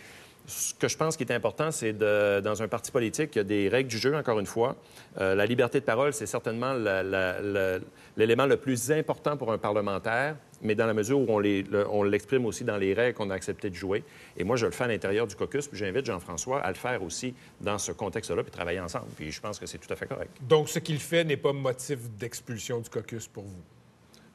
[0.48, 3.42] ce que je pense qui est important, c'est de, dans un parti politique, il y
[3.42, 4.76] a des règles du jeu, encore une fois.
[5.20, 7.80] Euh, la liberté de parole, c'est certainement la- la- la-
[8.18, 11.88] l'élément le plus important pour un parlementaire, mais dans la mesure où on les- le-
[11.90, 14.04] on l'exprime aussi dans les règles qu'on a accepté de jouer.
[14.38, 17.02] Et moi, je le fais à l'intérieur du caucus, puis j'invite Jean-François à le faire
[17.04, 19.08] aussi dans ce contexte-là, puis travailler ensemble.
[19.16, 20.32] Puis je pense que c'est tout à fait correct.
[20.42, 23.62] Donc, ce qu'il fait n'est pas motif d'expulsion du caucus pour vous?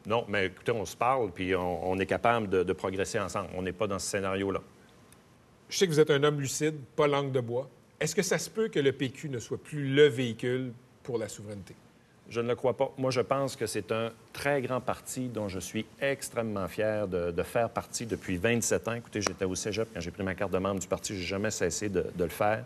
[0.07, 3.49] Non, mais écoutez, on se parle, puis on, on est capable de, de progresser ensemble.
[3.57, 4.61] On n'est pas dans ce scénario-là.
[5.69, 7.69] Je sais que vous êtes un homme lucide, pas langue de bois.
[7.99, 11.29] Est-ce que ça se peut que le PQ ne soit plus le véhicule pour la
[11.29, 11.75] souveraineté?
[12.29, 12.93] Je ne le crois pas.
[12.99, 17.43] Moi, je pense que c'est un très grand parti dont je suis extrêmement fier de,
[17.43, 18.95] faire partie depuis 27 ans.
[18.95, 21.15] Écoutez, j'étais au cégep quand j'ai pris ma carte de membre du parti.
[21.15, 22.65] Je n'ai jamais cessé de, le faire.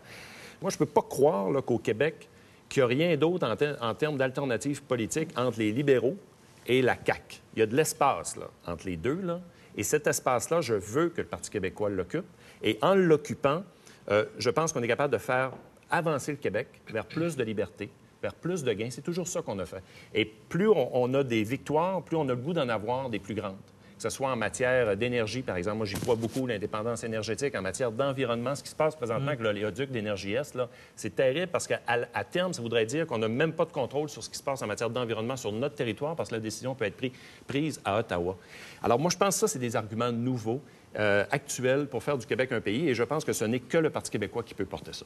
[0.61, 2.27] Moi, je ne peux pas croire qu'au Québec,
[2.69, 6.17] qu'il n'y a rien d'autre en, ter- en termes d'alternatives politiques entre les libéraux
[6.65, 7.37] et la CAQ.
[7.55, 8.35] Il y a de l'espace
[8.65, 9.21] entre les deux.
[9.21, 9.41] Là.
[9.77, 12.25] Et cet espace-là, je veux que le Parti québécois l'occupe.
[12.63, 13.63] Et en l'occupant,
[14.09, 15.51] euh, je pense qu'on est capable de faire
[15.89, 17.89] avancer le Québec vers plus de liberté,
[18.21, 18.89] vers plus de gains.
[18.89, 19.83] C'est toujours ça qu'on a fait.
[20.13, 23.19] Et plus on, on a des victoires, plus on a le goût d'en avoir des
[23.19, 23.57] plus grandes.
[24.01, 25.77] Que ce soit en matière d'énergie, par exemple.
[25.77, 27.53] Moi, j'y crois beaucoup, l'indépendance énergétique.
[27.53, 31.51] En matière d'environnement, ce qui se passe présentement avec l'oléoduc d'énergie Est, là, c'est terrible
[31.51, 34.29] parce qu'à à terme, ça voudrait dire qu'on n'a même pas de contrôle sur ce
[34.31, 36.97] qui se passe en matière d'environnement sur notre territoire parce que la décision peut être
[36.97, 37.11] prise,
[37.45, 38.37] prise à Ottawa.
[38.81, 40.63] Alors, moi, je pense que ça, c'est des arguments nouveaux,
[40.97, 43.77] euh, actuels pour faire du Québec un pays et je pense que ce n'est que
[43.77, 45.05] le Parti québécois qui peut porter ça.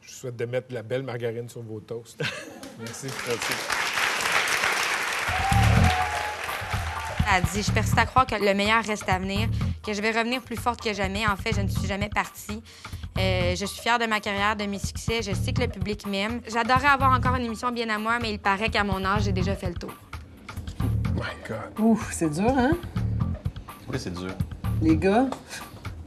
[0.00, 2.20] Je vous souhaite de mettre de la belle margarine sur vos toasts.
[2.78, 3.06] Merci.
[7.34, 9.48] Elle dit, je persiste à croire que le meilleur reste à venir,
[9.82, 11.26] que je vais revenir plus forte que jamais.
[11.26, 12.62] En fait, je ne suis jamais partie.
[13.18, 15.22] Euh, je suis fière de ma carrière, de mes succès.
[15.22, 16.40] Je sais que le public m'aime.
[16.50, 19.32] J'adorerais avoir encore une émission bien à moi, mais il paraît qu'à mon âge, j'ai
[19.32, 19.94] déjà fait le tour.
[21.14, 21.78] My God.
[21.78, 22.72] Ouf, c'est dur, hein?
[23.88, 24.30] Oui, c'est dur.
[24.82, 25.26] Les gars,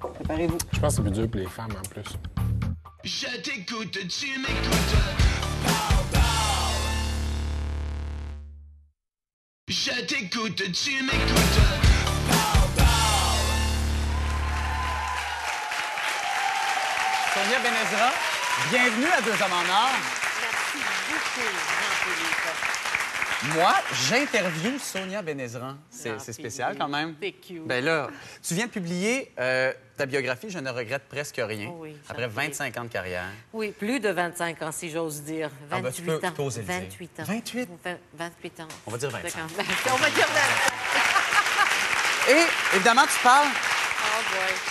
[0.01, 0.57] préparez-vous.
[0.73, 2.03] Je pense que c'est plus dur pour les femmes en plus.
[3.05, 4.95] Je t'écoute, tu m'écoutes.
[9.69, 11.61] Je t'écoute, tu m'écoutes.
[17.33, 18.11] Sonia Benezra,
[18.71, 19.91] bienvenue à Deux Hommes en Or.
[23.53, 23.73] Moi,
[24.09, 25.75] j'interviewe Sonia Benezran.
[25.89, 27.15] C'est c'est spécial quand même.
[27.21, 27.65] C'est cute.
[27.67, 28.09] Ben là,
[28.45, 31.69] tu viens de publier euh, ta biographie Je ne regrette presque rien.
[31.75, 33.25] Oui, après me fait 25 ans de carrière.
[33.53, 35.49] Oui, plus de 25 ans, si j'ose dire.
[35.69, 36.31] 28 Ah, ben, tu peux- tu ans.
[36.31, 36.75] peux oser le dire.
[36.81, 37.23] 28 ans.
[37.23, 37.69] 28?
[37.83, 38.67] Vingt- 28 ans.
[38.87, 39.35] On va dire 25.
[39.37, 39.57] D'accord.
[39.57, 42.31] Ben, On va dire 25.
[42.31, 43.47] Et évidemment, tu parles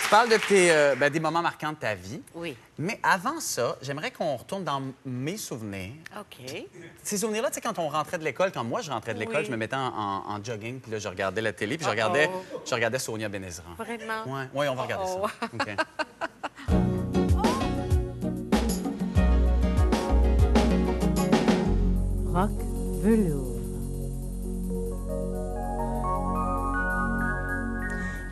[0.02, 2.20] Tu parles de tes, euh, ben, des moments marquants de ta vie.
[2.34, 2.56] Oui.
[2.78, 5.92] Mais avant ça, j'aimerais qu'on retourne dans mes souvenirs.
[6.18, 6.64] OK.
[7.02, 9.38] Ces souvenirs-là, tu sais, quand on rentrait de l'école, quand moi je rentrais de l'école,
[9.38, 9.44] Oui.
[9.46, 11.90] je me mettais en, en- en jogging, puis là, je regardais la télé, puis je
[11.90, 12.28] regardais,
[12.66, 13.74] je regardais Sonia Benezran.
[13.78, 14.22] Vraiment?
[14.26, 15.26] Oui, ouais, on va regarder Oh.
[15.40, 15.46] ça.
[15.52, 15.76] OK.
[22.32, 22.50] Rock
[23.02, 23.53] velours.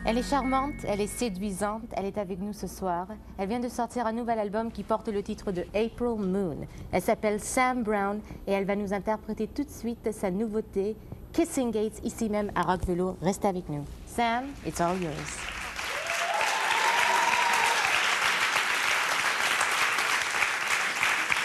[0.05, 3.07] Elle est charmante, elle est séduisante, elle est avec nous ce soir.
[3.37, 6.67] Elle vient de sortir un nouvel album qui porte le titre de April Moon.
[6.91, 10.97] Elle s'appelle Sam Brown et elle va nous interpréter tout de suite sa nouveauté,
[11.31, 13.15] Kissing Gates, ici même à Rock Velours.
[13.21, 13.85] Restez avec nous.
[14.05, 15.13] Sam, it's all yours.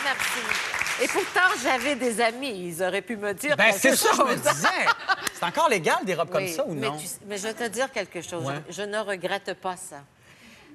[0.05, 0.88] Merci.
[1.03, 2.69] Et pourtant, j'avais des amis.
[2.69, 4.69] Ils auraient pu me dire Ben, c'est ça, je me disais.
[5.35, 6.97] C'est encore légal, des robes comme ça, ou mais non?
[6.97, 8.45] tu mais je vais te dire quelque chose.
[8.45, 8.61] Ouais.
[8.69, 10.03] Je ne regrette pas ça.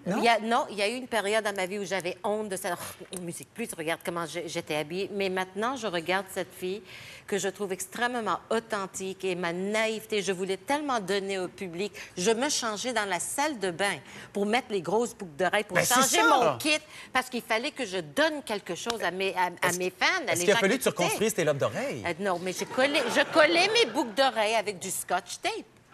[0.06, 0.18] Non?
[0.18, 2.18] Il y a, non, il y a eu une période dans ma vie où j'avais
[2.26, 2.76] honte de ça.
[3.16, 5.10] Oh, musique plus, tu regardes comment j'étais habillée.
[5.14, 6.82] Mais maintenant, je regarde cette fille
[7.26, 10.22] que je trouve extrêmement authentique et ma naïveté.
[10.22, 11.94] Je voulais tellement donner au public.
[12.18, 13.96] Je me changeais dans la salle de bain
[14.34, 16.80] pour mettre les grosses boucles d'oreilles, pour Ben, changer mon kit,
[17.14, 20.06] parce qu'il fallait que je donne quelque chose à mes, à, à mes fans.
[20.28, 22.04] à Est-ce qu'il a fallu que tu reconstruises tes lobes d'oreilles?
[22.06, 25.54] Euh, non, mais j'ai collé, je collais mes boucles d'oreilles avec du scotch tape.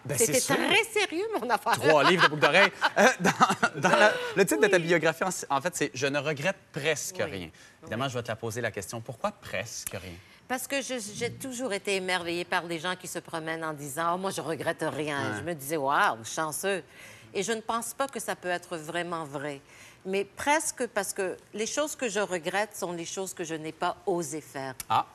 [0.10, 1.74] Ben, C'était très sérieux, mon affaire.
[1.74, 2.72] Trois livres de boucles d'oreilles.
[2.98, 6.20] Euh, dans dans la- le titre de ta biographie, en, en fait, c'est Je ne
[6.20, 7.24] regrette presque Oui.
[7.32, 7.50] rien.
[7.84, 9.00] Évidemment, je vais te la poser la question.
[9.02, 10.14] Pourquoi presque rien?
[10.48, 14.18] Parce que j'ai toujours été émerveillée par les gens qui se promènent en disant oh,
[14.18, 15.38] moi, je regrette rien.
[15.38, 16.84] Je me disais Waouh, chanceux.
[17.34, 19.62] Et je ne pense pas que ça peut être vraiment vrai.
[20.06, 23.72] Mais presque parce que les choses que je regrette sont les choses que je n'ai
[23.74, 24.74] pas osé faire.
[24.90, 25.06] Ah.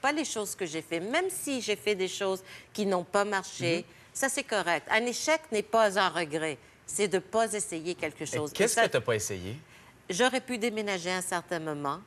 [0.00, 1.00] Pas les choses que j'ai fait.
[1.00, 3.84] Même si j'ai fait des choses qui n'ont pas marché,
[4.14, 4.86] ça, c'est correct.
[4.90, 6.56] Un échec n'est pas un regret.
[6.86, 8.52] C'est de ne pas essayer quelque chose.
[8.52, 9.56] Qu'est-ce ça- que tu n'as pas essayé?
[10.08, 12.00] J'aurais pu déménager à un certain moment.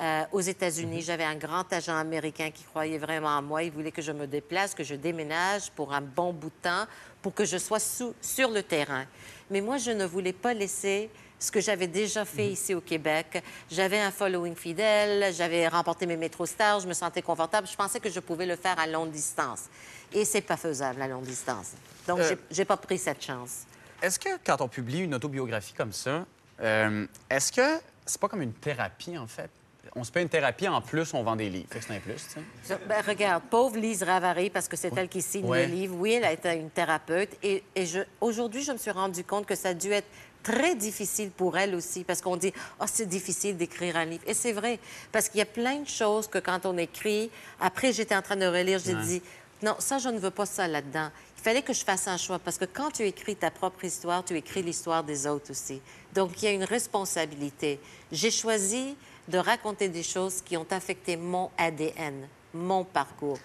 [0.00, 3.62] euh, aux États-Unis, j'avais un grand agent américain qui croyait vraiment en moi.
[3.62, 6.86] Il voulait que je me déplace, que je déménage pour un bon bout de temps,
[7.20, 9.04] pour que je sois sous- sur le terrain.
[9.50, 11.08] Mais moi, je ne voulais pas laisser
[11.42, 13.42] ce que j'avais déjà fait ici au Québec.
[13.70, 17.66] J'avais un following fidèle, j'avais remporté mes métro stars, je me sentais confortable.
[17.66, 19.64] Je pensais que je pouvais le faire à longue distance.
[20.12, 21.72] Et c'est pas faisable à longue distance.
[22.06, 23.62] Donc, Euh, j'ai- pas pris cette chance.
[24.00, 26.24] Est-ce que quand on publie une autobiographie comme ça,
[26.60, 29.50] euh, est-ce que c'est pas comme une thérapie, en fait?
[29.96, 31.68] On se paye une thérapie, en plus, on vend des livres.
[31.72, 32.78] C'est un plus, tu sais.
[32.88, 35.66] Ben, regarde, pauvre Lise Ravary, parce que c'est elle qui signe Ouais.
[35.66, 35.96] le livre.
[35.98, 37.30] Oui, elle a été une thérapeute.
[37.42, 37.84] Et, et
[38.20, 40.06] aujourd'hui, je me suis rendu compte que ça a dû être
[40.42, 44.24] très difficile pour elle aussi, parce qu'on dit, oh, c'est difficile d'écrire un livre.
[44.26, 44.78] Et c'est vrai,
[45.10, 48.36] parce qu'il y a plein de choses que quand on écrit, après, j'étais en train
[48.36, 49.02] de relire, j'ai Ouais.
[49.04, 49.22] dit,
[49.62, 51.10] non, ça, je ne veux pas ça là-dedans.
[51.38, 54.24] Il fallait que je fasse un choix, parce que quand tu écris ta propre histoire,
[54.24, 55.80] tu écris l'histoire des autres aussi.
[56.14, 57.78] Donc, il y a une responsabilité.
[58.10, 58.96] J'ai choisi
[59.28, 63.38] de raconter des choses qui ont affecté mon ADN, mon parcours.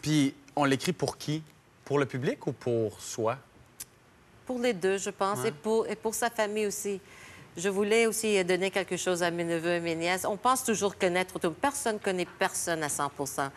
[0.00, 1.42] Puis, on l'écrit pour qui?
[1.84, 3.36] Pour le public ou pour soi?
[4.46, 5.48] Pour les deux, je pense, Ouais.
[5.48, 7.00] et, pour, et pour sa famille aussi.
[7.56, 10.24] Je voulais aussi donner quelque chose à mes neveux et mes nièces.
[10.26, 11.50] On pense toujours connaître tout.
[11.52, 13.50] Personne ne connaît personne à 100%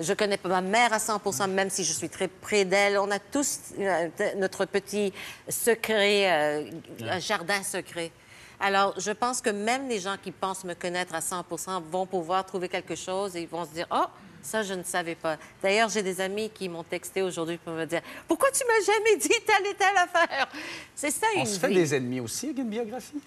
[0.00, 2.98] Je connais pas ma mère à 100% même si je suis très près d'elle.
[2.98, 5.12] On a tous euh, notre petit
[5.48, 6.70] secret, euh,
[7.08, 8.12] un jardin secret.
[8.60, 11.44] Alors, je pense que même les gens qui pensent me connaître à 100
[11.90, 14.04] vont pouvoir trouver quelque chose et ils vont se dire, oh,
[14.42, 15.36] ça, je ne savais pas.
[15.62, 19.16] D'ailleurs, j'ai des amis qui m'ont texté aujourd'hui pour me dire, pourquoi tu m'as jamais
[19.16, 20.48] dit telle et telle affaire?
[20.94, 21.74] C'est ça, On une se fait vie.
[21.74, 23.20] des ennemis aussi avec une biographie?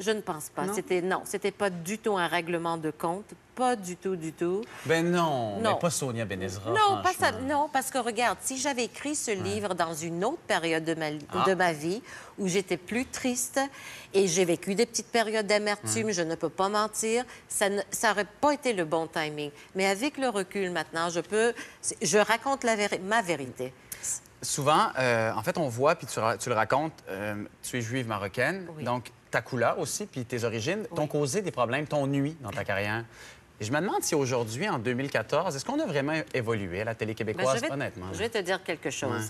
[0.00, 0.64] Je ne pense pas.
[0.64, 0.72] Non?
[0.74, 4.62] C'était non, c'était pas du tout un règlement de compte, pas du tout, du tout.
[4.86, 5.74] Ben non, Non.
[5.74, 6.70] mais pas Sonia Benezra.
[6.70, 7.32] Non, pas ça.
[7.32, 11.06] Non, parce que regarde, si j'avais écrit ce livre dans une autre période de ma,
[11.32, 11.44] Ah.
[11.46, 12.02] de ma vie
[12.38, 13.60] où j'étais plus triste
[14.14, 16.12] et j'ai vécu des petites périodes d'amertume, Ouais.
[16.14, 19.50] je ne peux pas mentir, ça ne- ça aurait pas été le bon timing.
[19.74, 21.52] Mais avec le recul maintenant, je peux,
[22.00, 23.74] je raconte la véri- ma vérité.
[24.42, 28.66] Souvent, euh, en fait, on voit, puis tu, le racontes, euh, tu es juive marocaine,
[28.82, 32.64] donc ta couleur aussi, puis tes origines t'ont causé des problèmes, t'ont nuit dans ta
[32.64, 33.04] carrière.
[33.60, 36.94] Et je me demande si aujourd'hui, en 2014, est-ce qu'on a vraiment évolué à la
[36.94, 38.06] télé Ben, québécoise, je, vais, honnêtement?
[38.12, 39.10] je vais te dire quelque chose.
[39.10, 39.26] Ouais.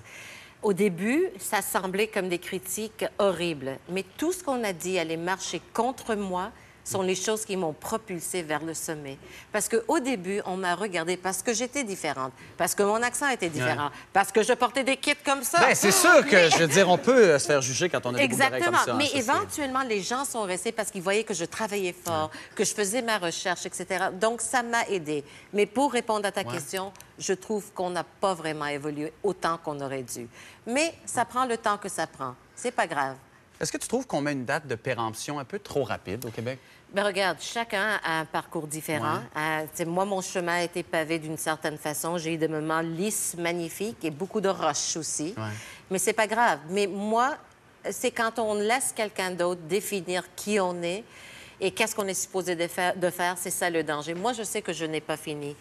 [0.62, 5.16] Au début, ça semblait comme des critiques horribles, mais tout ce qu'on a dit allait
[5.16, 6.52] marcher contre moi
[6.90, 9.16] sont les choses qui m'ont propulsée vers le sommet.
[9.52, 13.48] Parce qu'au début, on m'a regardée parce que j'étais différente, parce que mon accent était
[13.48, 13.92] différent, Ouais.
[14.12, 15.60] parce que je portais des kits comme ça.
[15.60, 18.14] Ben, c'est sûr que, je veux dire, on peut euh, se faire juger quand on
[18.14, 18.64] a des Exactement.
[18.66, 18.92] comme ça.
[18.92, 21.94] hein, Mais ça, c'est- éventuellement, les gens sont restés parce qu'ils voyaient que je travaillais
[22.04, 24.06] fort, que je faisais ma recherche, etc.
[24.12, 25.24] Donc, ça m'a aidé.
[25.52, 26.52] Mais pour répondre à ta Ouais.
[26.54, 30.26] question, je trouve qu'on n'a pas vraiment évolué autant qu'on aurait dû.
[30.66, 32.34] Mais ça prend le temps que ça prend.
[32.56, 33.16] C'est pas grave.
[33.60, 36.30] Est-ce que tu trouves qu'on met une date de péremption un peu trop rapide au
[36.30, 36.58] Québec?
[36.92, 39.20] Ben regarde, chacun a un parcours différent.
[39.36, 42.18] Euh, tu sais, moi, mon chemin a été pavé d'une certaine façon.
[42.18, 45.34] J'ai eu des moments lisses, magnifiques et beaucoup de roches aussi.
[45.88, 46.58] Mais c'est pas grave.
[46.68, 47.36] Mais moi,
[47.90, 51.04] c'est quand on laisse quelqu'un d'autre définir qui on est
[51.60, 54.14] et qu'est-ce qu'on est supposé de faire, de faire, c'est ça le danger.
[54.14, 55.54] Moi, je sais que je n'ai pas fini.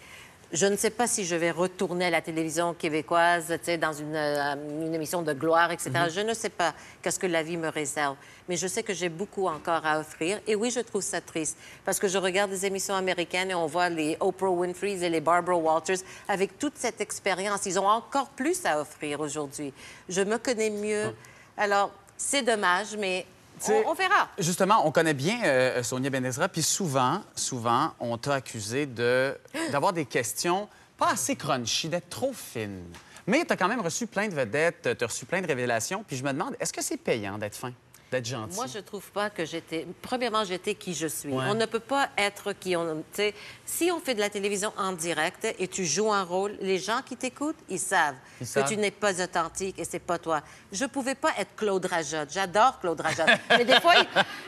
[0.52, 3.92] Je ne sais pas si je vais retourner à la télévision québécoise, tu sais, dans
[3.92, 5.90] une, euh, une émission de gloire, etc.
[5.94, 6.10] Mhm.
[6.10, 8.16] Je ne sais pas qu'est-ce que la vie me réserve,
[8.48, 10.40] mais je sais que j'ai beaucoup encore à offrir.
[10.48, 13.66] Et oui, je trouve ça triste parce que je regarde des émissions américaines et on
[13.66, 17.64] voit les Oprah Winfrey et les Barbara Walters avec toute cette expérience.
[17.66, 19.72] Ils ont encore plus à offrir aujourd'hui.
[20.08, 21.14] Je me connais mieux.
[21.56, 23.24] Alors, c'est dommage, mais
[23.68, 24.28] on, on verra.
[24.38, 29.36] Justement, on connaît bien euh, Sonia Benezra, puis souvent, souvent, on t'a accusé de
[29.72, 32.84] d'avoir des questions pas assez crunchy, d'être trop fine.
[33.26, 36.04] Mais tu as quand même reçu plein de vedettes, tu as reçu plein de révélations,
[36.06, 37.72] puis je me demande, est-ce que c'est payant d'être fin,
[38.10, 38.56] d'être gentil?
[38.56, 39.86] Moi, je trouve pas que j'étais.
[40.02, 41.28] Premièrement, j'étais qui je suis.
[41.28, 41.44] Ouais.
[41.48, 42.96] On ne peut pas être qui on.
[42.96, 46.56] Tu sais, si on fait de la télévision en direct et tu joues un rôle,
[46.60, 48.68] les gens qui t'écoutent, ils savent Ils que savent.
[48.68, 50.42] tu n'es pas authentique et c'est pas toi.
[50.72, 52.30] Je pouvais pas être Claude Rajotte.
[52.32, 53.28] J'adore Claude Rajotte.
[53.50, 53.94] Mais des fois,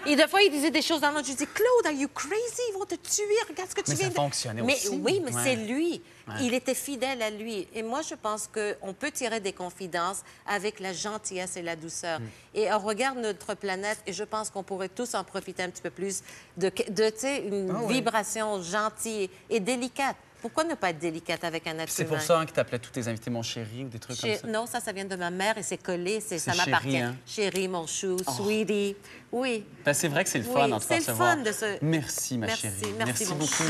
[0.07, 1.27] il, et des fois, il disait des choses dans l'autre.
[1.29, 2.63] Je dis, Claude, are you crazy?
[2.71, 3.25] Ils vont te tuer.
[3.49, 4.15] Regarde ce que tu Mais ça viens de.
[4.15, 4.89] fonctionnait mais, aussi.
[4.91, 5.41] Oui, mais Ouais.
[5.45, 6.03] c'est lui.
[6.29, 6.35] Ouais.
[6.43, 7.67] Il était fidèle à lui.
[7.75, 12.21] Et moi, je pense qu'on peut tirer des confidences avec la gentillesse et la douceur.
[12.21, 12.25] Mm.
[12.55, 15.83] Et on regarde notre planète et je pense qu'on pourrait tous en profiter un petit
[15.83, 16.23] peu plus
[16.57, 17.13] de, de
[17.47, 20.17] une Ah vibration gentille et délicate.
[20.43, 22.81] Pourquoi ne pas être délicate avec un être C'est pour ça hein, que tu appelais
[22.81, 24.59] tous tes invités mon chéri ou des trucs Chez- comme ça?
[24.59, 26.97] Non, ça, ça vient de ma mère et c'est collé, c'est, ça chéri, m'appartient.
[26.99, 27.15] hein?
[27.25, 28.31] Chérie, mon chou, Oh.
[28.33, 28.97] sweetie.
[29.31, 29.65] Oui.
[29.85, 31.35] Ben, c'est vrai que c'est le Oui, fun, en tout cas, c'est le recevoir.
[31.37, 32.95] fun de se- Merci, ma Merci, chérie.
[32.99, 33.47] merci, mon beaucoup.
[33.53, 33.63] chou.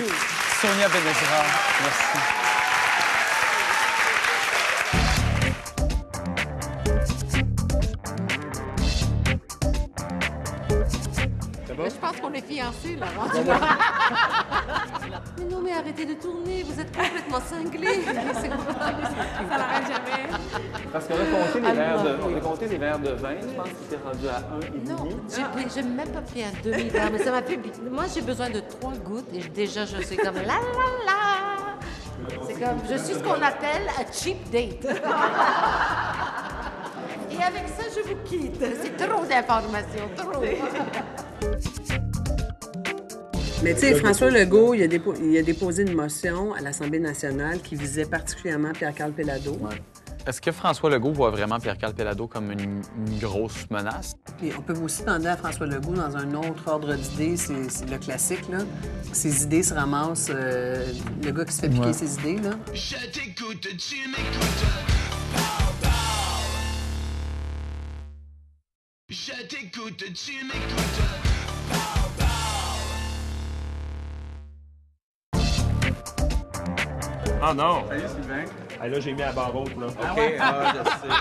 [0.63, 1.45] Sonia Benezra,
[1.83, 2.19] merci.
[11.85, 13.07] Je pense qu'on est fiancés, là.
[15.43, 18.03] mais non, mais arrêtez de tourner, vous êtes complètement cinglés.
[18.05, 18.13] Ça
[19.49, 20.29] n'arrête jamais.
[20.93, 23.47] Parce qu'on a compté les verres de, on a compté les verres de vin, je
[23.55, 25.67] pense que c'était rendu à un et Non, demi.
[25.75, 27.59] j'ai même pas pris un demi-verre, mais ça m'a fait...
[27.91, 30.55] Moi, j'ai besoin de trois gouttes et déjà, je suis comme la la
[31.07, 31.23] la.
[32.47, 34.85] C'est comme, je suis ce qu'on appelle un cheap date.
[37.31, 38.63] Et avec ça, je vous quitte.
[38.83, 40.43] C'est trop d'informations, trop.
[43.63, 46.99] Mais tu sais, François Legault, il a, dépo- il a déposé une motion à l'Assemblée
[46.99, 49.57] nationale qui visait particulièrement Pierre-Carl Pellado.
[50.27, 52.61] Est-ce que François Legault voit vraiment Pierre-Carl Pellado comme une,
[53.07, 54.15] une grosse menace?
[54.39, 57.89] Puis on peut aussi demander à François Legault dans un autre ordre d'idées, c'est c'est
[57.89, 58.59] le classique, là.
[59.13, 60.85] Ses idées se ramassent, euh,
[61.25, 61.93] le gars qui se fait piquer Ouais.
[61.93, 62.51] ses idées, là.
[62.75, 64.67] Je t'écoute, tu m'écoutes.
[69.09, 72.02] Je t'écoute, tu m'écoutes.
[77.45, 77.83] Ah non!
[77.89, 78.62] Salut, Sylvain.
[78.85, 79.87] Ah, là, j'ai mis à barre haute, là.
[79.87, 81.15] OK, ah, je sais.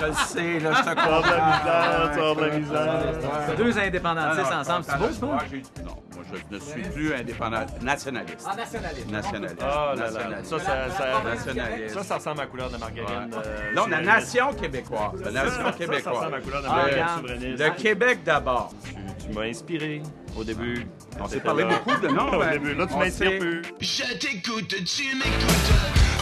[0.00, 1.58] Je le sais, là, je te Sors de la comprends.
[1.58, 3.04] misère, sors de la Ouais, misère.
[3.04, 3.28] ouais.
[3.48, 5.26] C'est deux indépendantistes Ah, ensemble, c'est beau, ça?
[5.26, 7.66] Non, moi, je ne suis plus indépendant.
[7.82, 8.46] Nationaliste.
[8.50, 9.10] Ah, nationaliste.
[9.10, 9.62] Nationaliste.
[9.62, 10.20] Ah là là.
[10.44, 11.94] Ça, ça, ça, Nationaliste.
[11.94, 13.30] ça, ça ressemble à la couleur de margarine.
[13.34, 13.38] Ouais.
[13.44, 15.22] euh, non, la nation québécoise.
[15.22, 16.06] La nation ça, ça québécoise.
[16.06, 17.62] ressemble à la couleur de Le- margarine souverainiste.
[17.64, 18.72] Le Québec d'abord.
[19.20, 20.02] Tu, m'as inspiré
[20.38, 20.86] au début.
[21.20, 21.70] On s'est parlé là.
[21.84, 22.74] beaucoup de non, Au ben, début.
[22.74, 23.62] Là, tu m'inspires plus.
[23.78, 26.17] Je t'écoute, tu m'écoutes.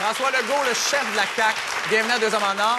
[0.00, 1.54] François Legault, le chef de la CAQ.
[1.88, 2.78] Bienvenue à Deux Hommes en Or.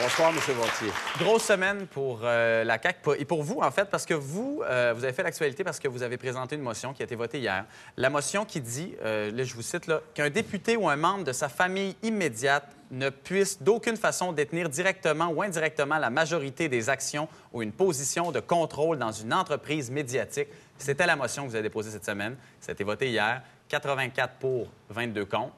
[0.00, 0.36] Bonsoir, M.
[0.54, 0.90] Vautier.
[1.18, 4.94] Grosse semaine pour euh, la CAQ et pour vous, en fait, parce que vous, euh,
[4.96, 7.40] vous avez fait l'actualité parce que vous avez présenté une motion qui a été votée
[7.40, 7.66] hier.
[7.98, 11.24] La motion qui dit, euh, là, je vous cite, là, qu'un député ou un membre
[11.24, 16.88] de sa famille immédiate ne puisse d'aucune façon détenir directement ou indirectement la majorité des
[16.88, 20.48] actions ou une position de contrôle dans une entreprise médiatique.
[20.82, 22.36] C'était la motion que vous avez déposée cette semaine.
[22.60, 23.40] Ça a été voté hier.
[23.68, 25.52] 84 pour, 22 contre.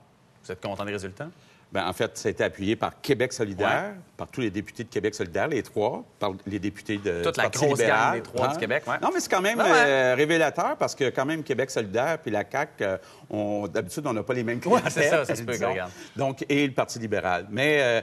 [0.45, 1.29] Vous êtes content des résultats?
[1.73, 4.89] Ben, en fait, ça a été appuyé par Québec solidaire, par tous les députés de
[4.91, 8.15] Québec solidaire, les trois, par les députés de Toute la grosse libéral.
[8.19, 8.99] des trois du Québec, ouais.
[9.03, 9.73] Non, mais c'est quand même Ouais, ouais.
[9.85, 14.13] euh, révélateur parce que quand même Québec solidaire puis la CAQ, euh, on- d'habitude, on
[14.13, 14.83] n'a pas les mêmes critères.
[14.93, 15.91] c'est ça, ça se peut, regarde.
[16.15, 17.47] Donc, et le Parti libéral.
[17.51, 18.01] Mais euh,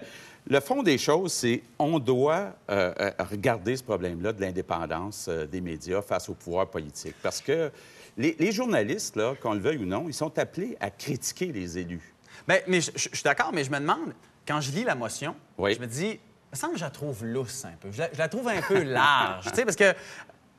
[0.48, 5.46] le fond des choses, c'est on doit euh, euh, regarder ce problème-là de l'indépendance euh,
[5.46, 7.16] des médias face au pouvoir politique.
[7.22, 7.72] Parce que
[8.18, 11.78] les, les journalistes, là, qu'on le veuille ou non, ils sont appelés à critiquer les
[11.78, 12.14] élus.
[12.48, 14.14] Ben, mais je, je- je suis d'accord, mais je me demande,
[14.48, 15.36] quand je lis la motion,
[15.76, 16.20] je me dis, il
[16.52, 17.90] me semble que je la trouve lousse un peu.
[17.92, 19.46] Je la, je la trouve un peu large.
[19.50, 19.94] tu sais, parce que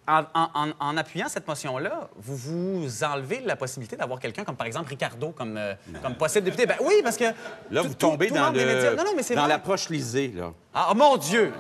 [0.09, 4.57] en, en- en- en appuyant cette motion-là, vous vous enlevez la possibilité d'avoir quelqu'un comme,
[4.57, 6.67] par exemple, Ricardo comme, euh, comme possible député.
[6.67, 7.25] Ben oui, parce que...
[7.71, 10.33] Là, tout- vous tombez tout dans, le, médias- Non, non, mais c'est dans l'approche lisée,
[10.35, 10.53] là.
[10.75, 11.53] Ah, oh, mon Dieu!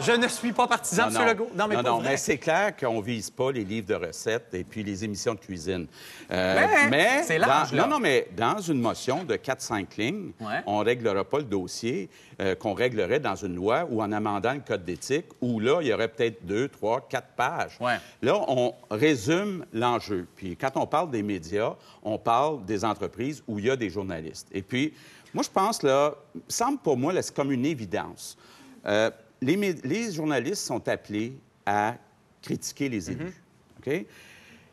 [0.00, 1.26] Je ne suis pas partisan de Non, M.
[1.26, 1.32] non.
[1.32, 1.50] Legault.
[1.54, 4.64] Non, mais non, non, mais c'est clair qu'on vise pas les livres de recettes et
[4.64, 5.86] puis les émissions de cuisine.
[6.30, 7.82] Euh, Mais, c'est large, dans- là.
[7.84, 10.60] Non, non, mais dans une motion de 4-5 lignes, Ouais.
[10.66, 12.08] on réglera pas le dossier
[12.40, 15.88] euh, qu'on réglerait dans une loi ou en amendant le code d'éthique, où là, il
[15.88, 17.76] y aurait peut-être deux, trois, quatre pages.
[18.22, 20.26] Là, on résume l'enjeu.
[20.36, 21.74] Puis quand on parle des médias,
[22.04, 24.46] on parle des entreprises où il y a des journalistes.
[24.52, 24.94] Et puis,
[25.34, 26.14] moi, je pense, là,
[26.46, 28.38] semble pour moi, là, c'est comme une évidence.
[28.86, 29.10] Euh,
[29.40, 31.96] les, journalistes sont appelés à
[32.42, 33.34] critiquer les élus.
[33.78, 34.06] OK?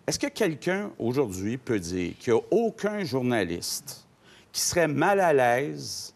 [0.07, 4.05] Est-ce que quelqu'un aujourd'hui peut dire qu'il n'y a aucun journaliste
[4.51, 6.13] qui serait mal à l'aise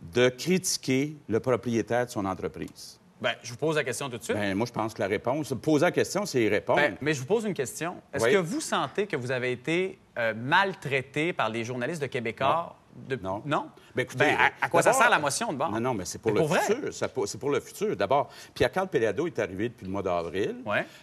[0.00, 2.98] de critiquer le propriétaire de son entreprise?
[3.20, 4.36] Ben, je vous pose la question tout de suite.
[4.36, 6.80] Ben, moi, je pense que la réponse, poser la question, c'est y répondre.
[6.80, 7.96] Ben, mais je vous pose une question.
[8.12, 8.32] Est-ce Oui.
[8.32, 12.76] que vous sentez que vous avez été euh, maltraité par les journalistes de Québécois?
[13.08, 13.16] De...
[13.16, 13.42] Non.
[13.44, 13.66] Non?
[13.94, 15.70] Ben, écoutez, Ben, à, à quoi ça sert la motion de bord?
[15.70, 16.92] Non, non, mais c'est pour le futur.
[17.26, 17.96] C'est pour le futur.
[17.96, 20.56] D'abord, Pierre-Carl Pelado est arrivé depuis le mois d'avril.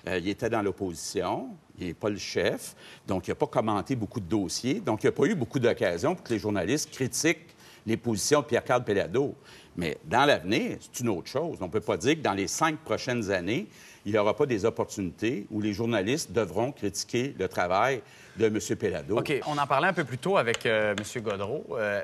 [0.08, 1.50] Euh, il était dans l'opposition.
[1.78, 2.76] Il n'est pas le chef.
[3.08, 4.80] Donc, il n'a pas commenté beaucoup de dossiers.
[4.80, 8.42] Donc, il n'y a pas eu beaucoup d'occasions pour que les journalistes critiquent les positions
[8.42, 9.36] de Pierre-Carl Pelado.
[9.76, 11.58] Mais dans l'avenir, c'est une autre chose.
[11.62, 13.68] On ne peut pas dire que dans les cinq prochaines années,
[14.06, 18.02] il n'y aura pas des opportunités où les journalistes devront critiquer le travail
[18.38, 18.60] de M.
[18.78, 19.18] Pelado.
[19.18, 21.22] OK, on en parlait un peu plus tôt avec euh, M.
[21.22, 21.66] Godreau.
[21.72, 22.04] Euh,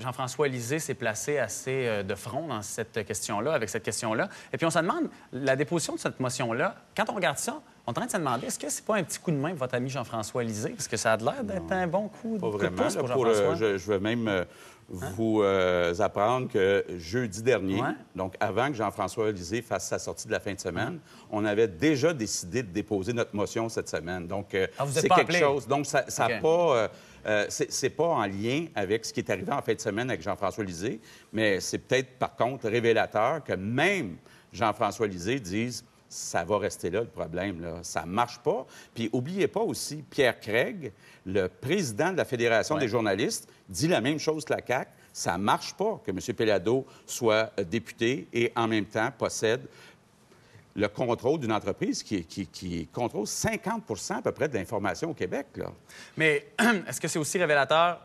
[0.00, 4.28] Jean-François Lisée s'est placé assez euh, de front dans cette question-là, avec cette question-là.
[4.52, 7.90] Et puis on se demande, la déposition de cette motion-là, quand on regarde ça, on
[7.90, 9.50] est en train de se demander, est-ce que c'est pas un petit coup de main
[9.50, 10.70] pour votre ami Jean-François Lisée?
[10.70, 12.82] Parce que ça a l'air d'être un bon coup, Pas coup de vraiment.
[12.82, 14.44] pouce pour euh, je, je veux même euh,
[14.88, 17.88] vous euh, apprendre que jeudi dernier, Ouais.
[18.16, 20.98] donc avant que Jean-François Lisée fasse sa sortie de la fin de semaine,
[21.30, 24.26] on avait déjà décidé de déposer notre motion cette semaine.
[24.26, 25.38] Donc, Ah, c'est quelque appelé?
[25.38, 25.66] chose.
[25.68, 26.88] Donc, ça n'a pas.
[27.26, 30.08] euh, c'est c'est pas en lien avec ce qui est arrivé en fin de semaine
[30.10, 31.00] avec Jean-François Lisée,
[31.32, 34.16] mais c'est peut-être, par contre, révélateur que même
[34.52, 35.84] Jean-François Lisée dise
[36.16, 37.60] ça va rester là, le problème.
[37.60, 37.78] Là.
[37.82, 38.66] Ça marche pas.
[38.94, 40.92] Puis, oubliez pas aussi, Pierre Craig,
[41.24, 44.90] le président de la Fédération des journalistes, dit la même chose que la CAQ.
[45.12, 46.18] Ça marche pas que M.
[46.36, 49.62] Pelado soit euh, député et en même temps possède
[50.74, 55.14] le contrôle d'une entreprise qui, qui- qui contrôle 50% à peu près de l'information au
[55.14, 55.46] Québec.
[55.56, 55.72] Là.
[56.18, 56.48] Mais
[56.88, 57.98] est-ce que c'est aussi révélateur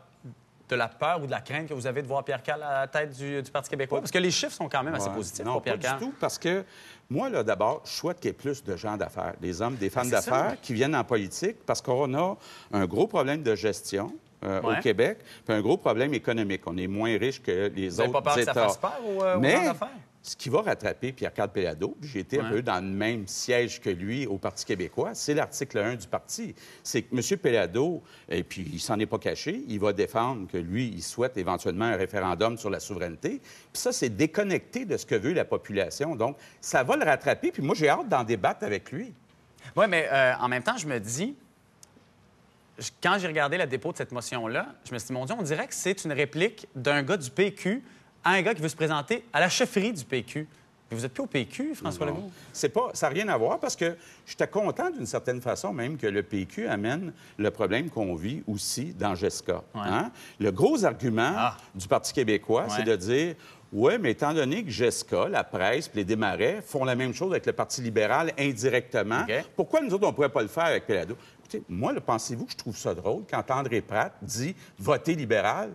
[0.68, 2.80] de la peur ou de la crainte que vous avez de voir Pierre Carl à
[2.80, 4.00] la tête du, du Parti québécois?
[4.00, 5.14] Parce que les chiffres sont quand même assez Ouais.
[5.14, 5.98] positifs non, pour Pierre pas Carl.
[6.00, 6.64] du tout, parce que
[7.10, 9.90] moi, là, d'abord, je souhaite qu'il y ait plus de gens d'affaires, des hommes, des
[9.90, 10.30] femmes c'est ça.
[10.30, 12.36] d'affaires qui viennent en politique, parce qu'on a
[12.72, 14.12] un gros problème de gestion
[14.44, 14.78] euh, Ouais.
[14.78, 16.62] au Québec, puis un gros problème économique.
[16.66, 18.54] On est moins riche que les Vous autres pas peur que États.
[18.54, 19.56] ça fasse peur aux, euh, aux Mais?
[20.22, 23.80] Ce qui va rattraper Pierre-Carl Pelado, puis j'ai été un peu dans le même siège
[23.80, 26.54] que lui au Parti québécois, c'est l'article 1 du parti.
[26.84, 27.38] C'est que M.
[27.38, 31.36] Pelado, et puis il s'en est pas caché, il va défendre que lui, il souhaite
[31.36, 33.40] éventuellement un référendum sur la souveraineté.
[33.40, 36.14] Puis ça, c'est déconnecté de ce que veut la population.
[36.14, 39.12] Donc, ça va le rattraper, puis moi, j'ai hâte d'en débattre avec lui.
[39.74, 41.34] Oui, mais euh, en même temps, je me dis,
[43.02, 45.42] quand j'ai regardé la dépôt de cette motion-là, je me suis dit, mon Dieu, on
[45.42, 47.82] dirait que c'est une réplique d'un gars du PQ
[48.24, 50.46] à un gars qui veut se présenter à la chefferie du PQ.
[50.90, 52.04] Mais vous êtes plus au PQ, François.
[52.06, 52.30] Legault?
[52.52, 53.96] C'est pas, ça n'a rien à voir parce que
[54.26, 58.92] j'étais content d'une certaine façon même que le PQ amène le problème qu'on vit aussi
[58.92, 59.62] dans Jessica.
[59.74, 60.10] hein?
[60.38, 61.32] Le gros argument
[61.74, 62.68] du Parti québécois, Ouais.
[62.76, 63.34] c'est de dire
[63.72, 67.46] oui, mais étant donné que Jessica, la presse, les démarrais font la même chose avec
[67.46, 69.24] le Parti libéral indirectement,
[69.56, 71.16] pourquoi nous autres, on ne pourrait pas le faire avec Pelado?
[71.38, 75.70] Écoutez, moi, pensez-vous que je trouve ça drôle quand André Pratt dit votez libéral?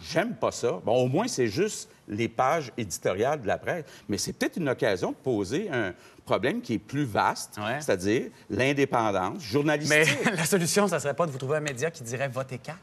[0.00, 0.80] J'aime pas ça.
[0.84, 3.84] Bon, au moins, c'est juste les pages éditoriales de la presse.
[4.08, 9.42] Mais c'est peut-être une occasion de poser un problème qui est plus vaste, c'est-à-dire l'indépendance
[9.42, 10.18] journalistique.
[10.24, 12.78] Mais la solution, ça serait pas de vous trouver un média qui dirait votez CAQ?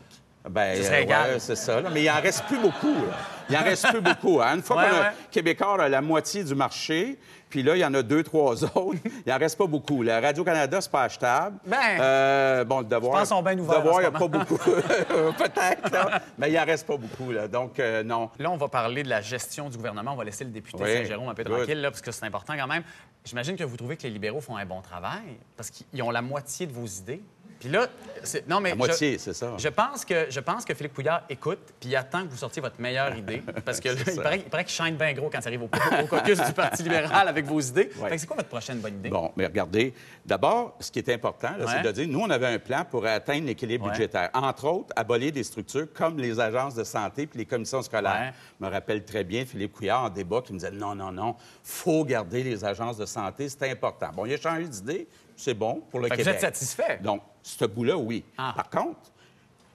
[0.50, 1.82] Ben, Ce serait euh, ouais, c'est ça.
[1.82, 1.89] là.
[1.94, 2.94] Mais il en reste plus beaucoup.
[2.94, 3.14] là.
[3.50, 4.42] Il en reste plus beaucoup.
[4.42, 4.56] hein.
[4.56, 5.08] Une fois Ouais, qu'on a ouais.
[5.30, 7.20] Québécois a la moitié du marché,
[7.50, 10.02] puis là, il y en a deux, trois autres, il en reste pas beaucoup.
[10.02, 11.58] La Radio-Canada, c'est pas achetable.
[11.66, 13.12] Ben, Euh, bon, le devoir.
[13.14, 14.58] pense qu'ils sont bien ouverts Devoir, il n'y a pas beaucoup.
[15.38, 16.22] Peut-être.
[16.38, 17.48] Mais il en reste pas beaucoup, là.
[17.48, 18.30] Donc, euh, non.
[18.39, 20.14] Là, on va parler de la gestion du gouvernement.
[20.14, 21.58] On va laisser le député Oui, Saint-Jérôme un peu good.
[21.58, 22.84] tranquille, là, parce que c'est important quand même.
[23.26, 26.22] J'imagine que vous trouvez que les libéraux font un bon travail, parce qu'ils ont la
[26.24, 27.22] moitié de vos idées.
[27.62, 27.86] Puis là,
[28.24, 28.72] c'est- non, mais.
[28.72, 29.53] À moitié, c'est ça.
[29.57, 32.59] Je pense, que, je pense que Philippe Couillard écoute, puis il attend que vous sortiez
[32.62, 33.41] votre meilleure idée.
[33.66, 35.66] Parce que là, il paraît, il paraît qu'il shine bien gros quand ça arrive au,
[36.03, 37.89] au caucus du Parti libéral avec vos idées.
[37.89, 39.09] Fait que c'est quoi votre prochaine bonne idée?
[39.09, 39.93] Bon, mais regardez,
[40.26, 41.66] d'abord, ce qui est important, Ouais.
[41.68, 43.91] c'est de dire, nous, on avait un plan pour atteindre l'équilibre Ouais.
[43.91, 44.30] budgétaire.
[44.34, 48.34] Entre autres, abolir des structures comme les agences de santé puis les commissions scolaires.
[48.59, 51.36] Je me rappelle très bien Philippe Couillard en débat qui me disait, non, non, non,
[51.64, 54.09] faut garder les agences de santé, c'est important.
[54.16, 56.99] Bon, il a changé d'idée, c'est bon pour le Fait que vous êtes satisfait?
[57.01, 58.24] Donc, ce bout-là, oui.
[58.38, 58.54] Ah.
[58.56, 59.12] Par contre,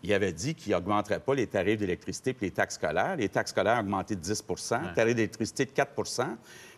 [0.03, 3.17] il avait dit qu'il n'augmenterait pas les tarifs d'électricité et les taxes scolaires.
[3.17, 6.27] Les taxes scolaires ont augmenté de 10% les tarifs d'électricité de 4%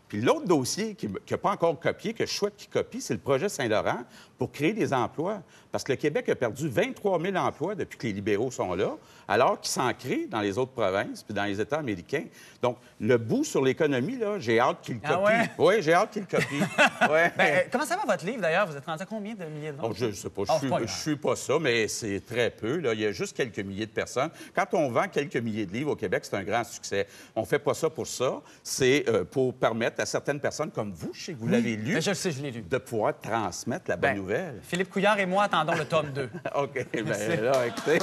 [0.09, 3.20] Puis l'autre dossier qui n'a pas encore copié, que je souhaite qu'il copie, c'est le
[3.20, 4.05] projet Saint-Laurent
[4.39, 5.43] pour créer des emplois.
[5.70, 8.93] Parce que le Québec a perdu 23 000 emplois depuis que les libéraux sont là,
[9.28, 12.24] alors qu'ils s'en créent dans les autres provinces puis dans les États américains.
[12.62, 15.24] Donc, le bout sur l'économie, là, j'ai hâte qu'il le Ah copie.
[15.26, 15.51] ouais?
[15.59, 16.47] Oui, j'ai hâte qu'il le copie.
[17.11, 17.32] Ouais.
[17.36, 18.66] Ben, euh, comment ça va votre livre, d'ailleurs?
[18.66, 19.86] Vous êtes rendu à combien de milliers de ventes?
[19.91, 20.43] Oh, je ne sais pas.
[20.47, 21.01] Je Oh, suis- c'est pas je grave.
[21.01, 22.76] suis pas ça, mais c'est très peu.
[22.78, 22.95] Là.
[22.95, 24.30] Il y a juste quelques milliers de personnes.
[24.55, 27.07] Quand on vend quelques milliers de livres au Québec, c'est un grand succès.
[27.36, 28.41] On ne fait pas ça pour ça.
[28.62, 31.95] C'est euh, pour permettre à certaines personnes comme vous, je sais que vous l'avez lu,
[31.95, 32.62] ben, je le sais, je l'ai lu.
[32.62, 34.27] de pouvoir transmettre la bonne Ben, nouvelle.
[34.62, 36.28] Philippe Couillard et moi attendons le tome 2.
[36.54, 36.86] OK.
[36.92, 37.98] Bien, là, écoutez,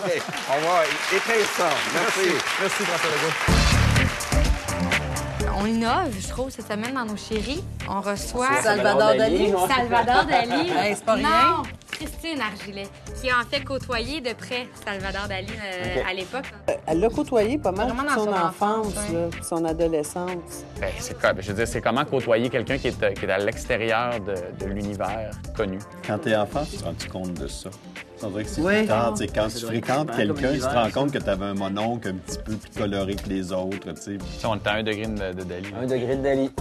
[0.49, 0.84] on va
[1.15, 1.69] écrire ça.
[1.93, 2.30] Merci.
[2.59, 3.76] Merci, François Legault.
[5.57, 7.63] On innove, je trouve, cette semaine dans nos chéris.
[7.89, 9.53] On reçoit Salvador Dali.
[9.67, 10.69] Salvador Dali.
[10.69, 11.30] Hey, c'est pas rien.
[11.30, 11.63] Non,
[11.98, 12.88] Christine Argilet,
[13.22, 16.46] qui a en fait côtoyé de près Salvador Dali euh, à l'époque.
[16.88, 20.66] Elle l'a côtoyé pas mal dans son son enfance, enfance, là, son adolescence.
[20.80, 21.34] Ben, c'est quoi?
[21.34, 24.20] Ben, je veux dire, c'est comment côtoyer quelqu'un qui est, euh, qui est à l'extérieur
[24.20, 25.80] de, de l'univers connu?
[26.06, 27.70] Quand t'es enfant, tu te rends compte de ça?
[28.24, 28.88] On dirait que c'est Oui.
[28.88, 32.38] Quand tu fréquentes quelqu'un, tu te rends compte que tu avais un mononcle un petit
[32.39, 33.93] peu plus coloré que les autres.
[33.93, 34.18] tu sais.
[34.38, 35.68] Si on était à un degré de, de Dali.
[35.82, 36.52] Un degré de Dali.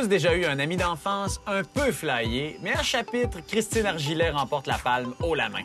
[0.00, 4.66] Tous déjà eu un ami d'enfance un peu flyé, mais à chapitre, Christine Argilet remporte
[4.66, 5.64] la palme haut la main.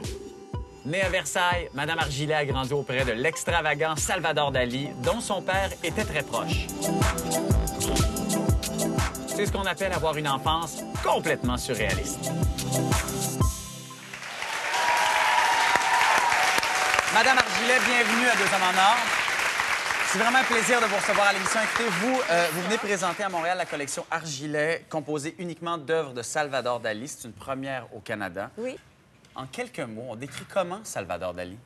[0.86, 5.70] Née à Versailles, Madame Argilet a grandi auprès de l'extravagant Salvador Dali, dont son père
[5.84, 6.68] était très proche.
[9.28, 12.30] C'est ce qu'on appelle avoir une enfance complètement surréaliste.
[17.14, 19.25] Madame Argilet, bienvenue à Deux Hommes en Or.
[20.16, 21.60] C'est vraiment un plaisir de vous recevoir à l'émission.
[21.62, 26.22] Écoutez, vous, euh, vous venez présenter à Montréal la collection Argilet, composée uniquement d'œuvres de
[26.22, 27.10] Salvador Dali.
[27.10, 28.50] C'est une première au Canada.
[28.58, 28.78] Oui.
[29.36, 31.58] En quelques mots, on décrit comment Salvador Dali?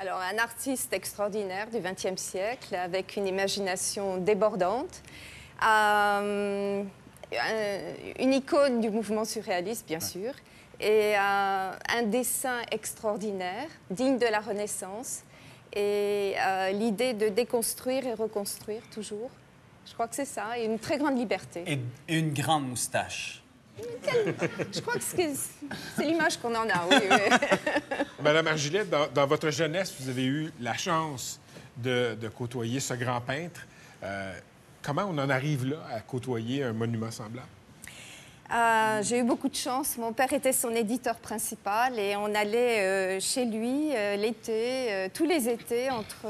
[0.00, 5.00] Alors, un artiste extraordinaire du 20e siècle, avec une imagination débordante.
[5.64, 10.32] Euh, un- une icône du mouvement surréaliste, bien sûr.
[10.80, 15.20] Et euh, un dessin extraordinaire, digne de la Renaissance.
[15.72, 19.30] Et euh, l'idée de déconstruire et reconstruire toujours.
[19.86, 20.58] Je crois que c'est ça.
[20.58, 21.64] Et une très grande liberté.
[21.66, 23.42] Et une grande moustache.
[24.72, 26.96] Je crois que c'est l'image qu'on en a, oui.
[27.10, 27.36] oui.
[28.22, 31.40] Madame Argilet, dans, dans votre jeunesse, vous avez eu la chance
[31.76, 33.66] de, de côtoyer ce grand peintre.
[34.02, 34.38] Euh,
[34.82, 37.48] comment on en arrive là à côtoyer un monument semblable?
[38.52, 39.96] Euh, J'ai eu beaucoup de chance.
[39.96, 45.24] Mon père était son éditeur principal et on allait euh, chez lui euh, l'été, tous
[45.24, 46.26] les étés, entre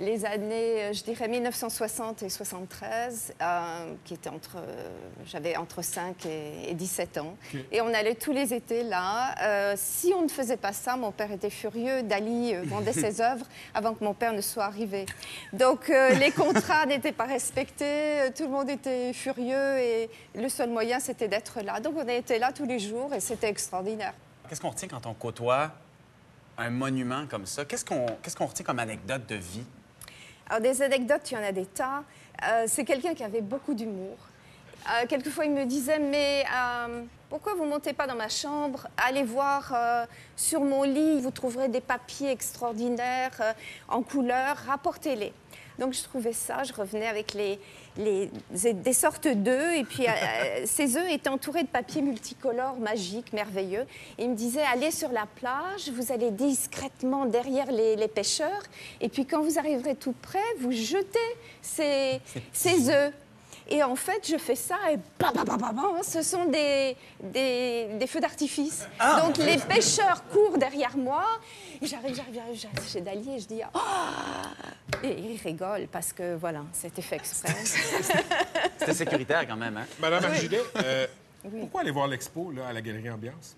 [0.00, 4.88] les années, euh, je dirais, 1960 et 73, euh, qui était entre, euh,
[5.26, 7.36] j'avais entre 5 et, et 17 ans.
[7.70, 9.34] Et on allait tous les étés là.
[9.42, 12.02] Euh, si on ne faisait pas ça, mon père était furieux.
[12.02, 15.06] Dali vendait ses œuvres avant que mon père ne soit arrivé.
[15.52, 20.70] Donc euh, les contrats n'étaient pas respectés, tout le monde était furieux et le seul
[20.70, 21.80] moyen c'était d'être là.
[21.80, 24.14] Donc on était là tous les jours et c'était extraordinaire.
[24.48, 25.72] Qu'est-ce qu'on retient quand on côtoie
[26.58, 27.64] un monument comme ça?
[27.64, 29.64] Qu'est-ce qu'on qu'est-ce qu'on retient comme anecdote de vie?
[30.48, 32.04] Alors des anecdotes, il y en a des tas.
[32.46, 34.16] Euh, c'est quelqu'un qui avait beaucoup d'humour.
[34.88, 38.88] Euh, quelquefois, il me disait, mais euh, pourquoi vous montez pas dans ma chambre?
[38.96, 40.04] Allez voir euh,
[40.36, 43.54] sur mon lit, vous trouverez des papiers extraordinaires
[43.88, 45.32] en couleur, rapportez-les.
[45.78, 47.58] Donc je trouvais ça, je revenais avec les,
[47.96, 48.30] les-
[48.74, 50.04] des sortes d'œufs, et puis
[50.66, 53.86] ces œufs étaient entourés de papier multicolore, magique, merveilleux.
[54.18, 58.62] Et il me disait, allez sur la plage, vous allez discrètement derrière les, les pêcheurs,
[59.00, 61.18] et puis quand vous arriverez tout près, vous jetez
[61.62, 62.20] ces,
[62.52, 63.12] ces œufs.
[63.74, 66.94] Et en fait, je fais ça et bam, bam, bam, bam, bam, ce sont des,
[67.22, 68.86] des, des feux d'artifice.
[68.98, 71.24] Ah, Donc les pêcheurs courent derrière moi.
[71.80, 73.78] J'arrive, j'arrive, j'arrive, chez Dali et je dis Oh
[75.02, 77.54] Et il rigole parce que voilà, c'était fait exprès.
[78.78, 79.86] C'était sécuritaire quand même, hein?
[80.00, 80.26] Madame Oui.
[80.36, 81.06] Argilet, euh,
[81.44, 81.60] Oui.
[81.60, 83.56] pourquoi aller voir l'expo là, à la Galerie Ambiance?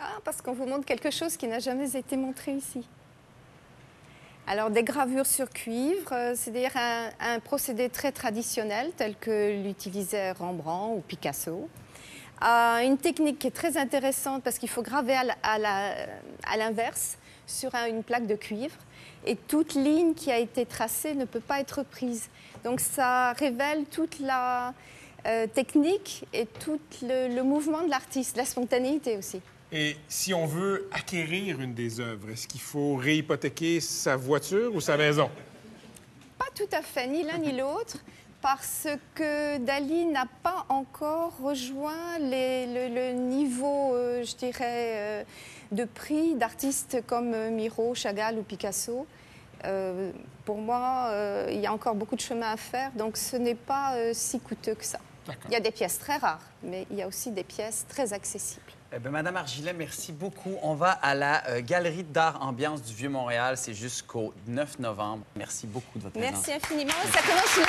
[0.00, 2.86] Ah, parce qu'on vous montre quelque chose qui n'a jamais été montré ici.
[4.50, 6.70] Alors, des gravures sur cuivre, euh, c'est-à-dire
[7.20, 11.68] un, procédé très traditionnel tel que l'utilisaient Rembrandt ou Picasso.
[12.42, 17.88] Euh, une technique qui est très intéressante parce qu'il faut graver à l'inverse sur un-
[17.88, 18.74] une plaque de cuivre
[19.26, 22.30] et toute ligne qui a été tracée ne peut pas être prise.
[22.64, 24.72] Donc ça révèle toute la
[25.26, 29.42] euh, technique et tout le mouvement de l'artiste, la spontanéité aussi.
[29.70, 34.80] Et si on veut acquérir une des œuvres, est-ce qu'il faut réhypothéquer sa voiture ou
[34.80, 35.30] sa maison?
[36.38, 37.98] Pas tout à fait, ni l'un ni l'autre,
[38.40, 45.24] parce que Dali n'a pas encore rejoint les- le, le niveau, euh, je dirais, euh,
[45.72, 49.06] de prix d'artistes comme euh, Miro, Chagall ou Picasso.
[49.64, 50.12] Euh,
[50.46, 51.10] pour moi,
[51.50, 54.74] il y a encore beaucoup de chemin à faire, donc ce n'est pas si coûteux
[54.76, 54.98] que ça.
[55.46, 58.14] Il y a des pièces très rares, mais il y a aussi des pièces très
[58.14, 58.62] accessibles.
[58.90, 60.56] Eh bien, Madame Argilet, merci beaucoup.
[60.62, 63.58] On va à la euh, Galerie d'art ambiance du Vieux-Montréal.
[63.58, 65.24] C'est jusqu'au 9 novembre.
[65.36, 66.46] Merci beaucoup de votre présence.
[66.48, 66.94] Merci infiniment.
[67.12, 67.64] Ça commence le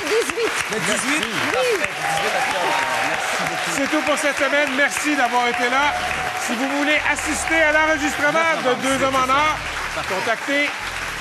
[0.72, 1.20] Le 18?
[1.52, 1.76] Parfait.
[1.76, 3.04] 18 octobre, alors.
[3.10, 3.70] Merci beaucoup.
[3.76, 4.70] C'est tout pour cette semaine.
[4.78, 5.92] Merci d'avoir été là.
[6.40, 9.60] Si vous voulez assister à l'enregistrement de Deux hommes en or,
[10.08, 10.70] contactez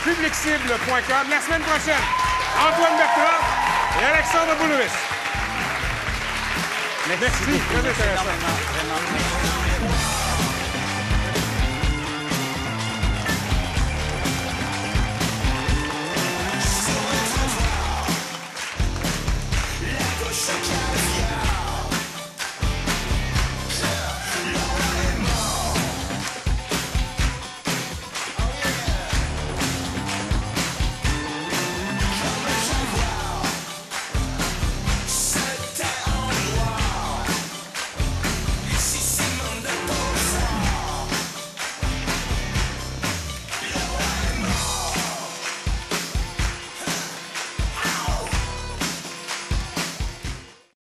[0.08, 1.28] publiccible.com.
[1.30, 2.00] La semaine prochaine,
[2.56, 3.44] Antoine Bertrand
[4.00, 4.96] et Alexandre Boulouris.
[7.20, 8.24] Merci, très intéressant.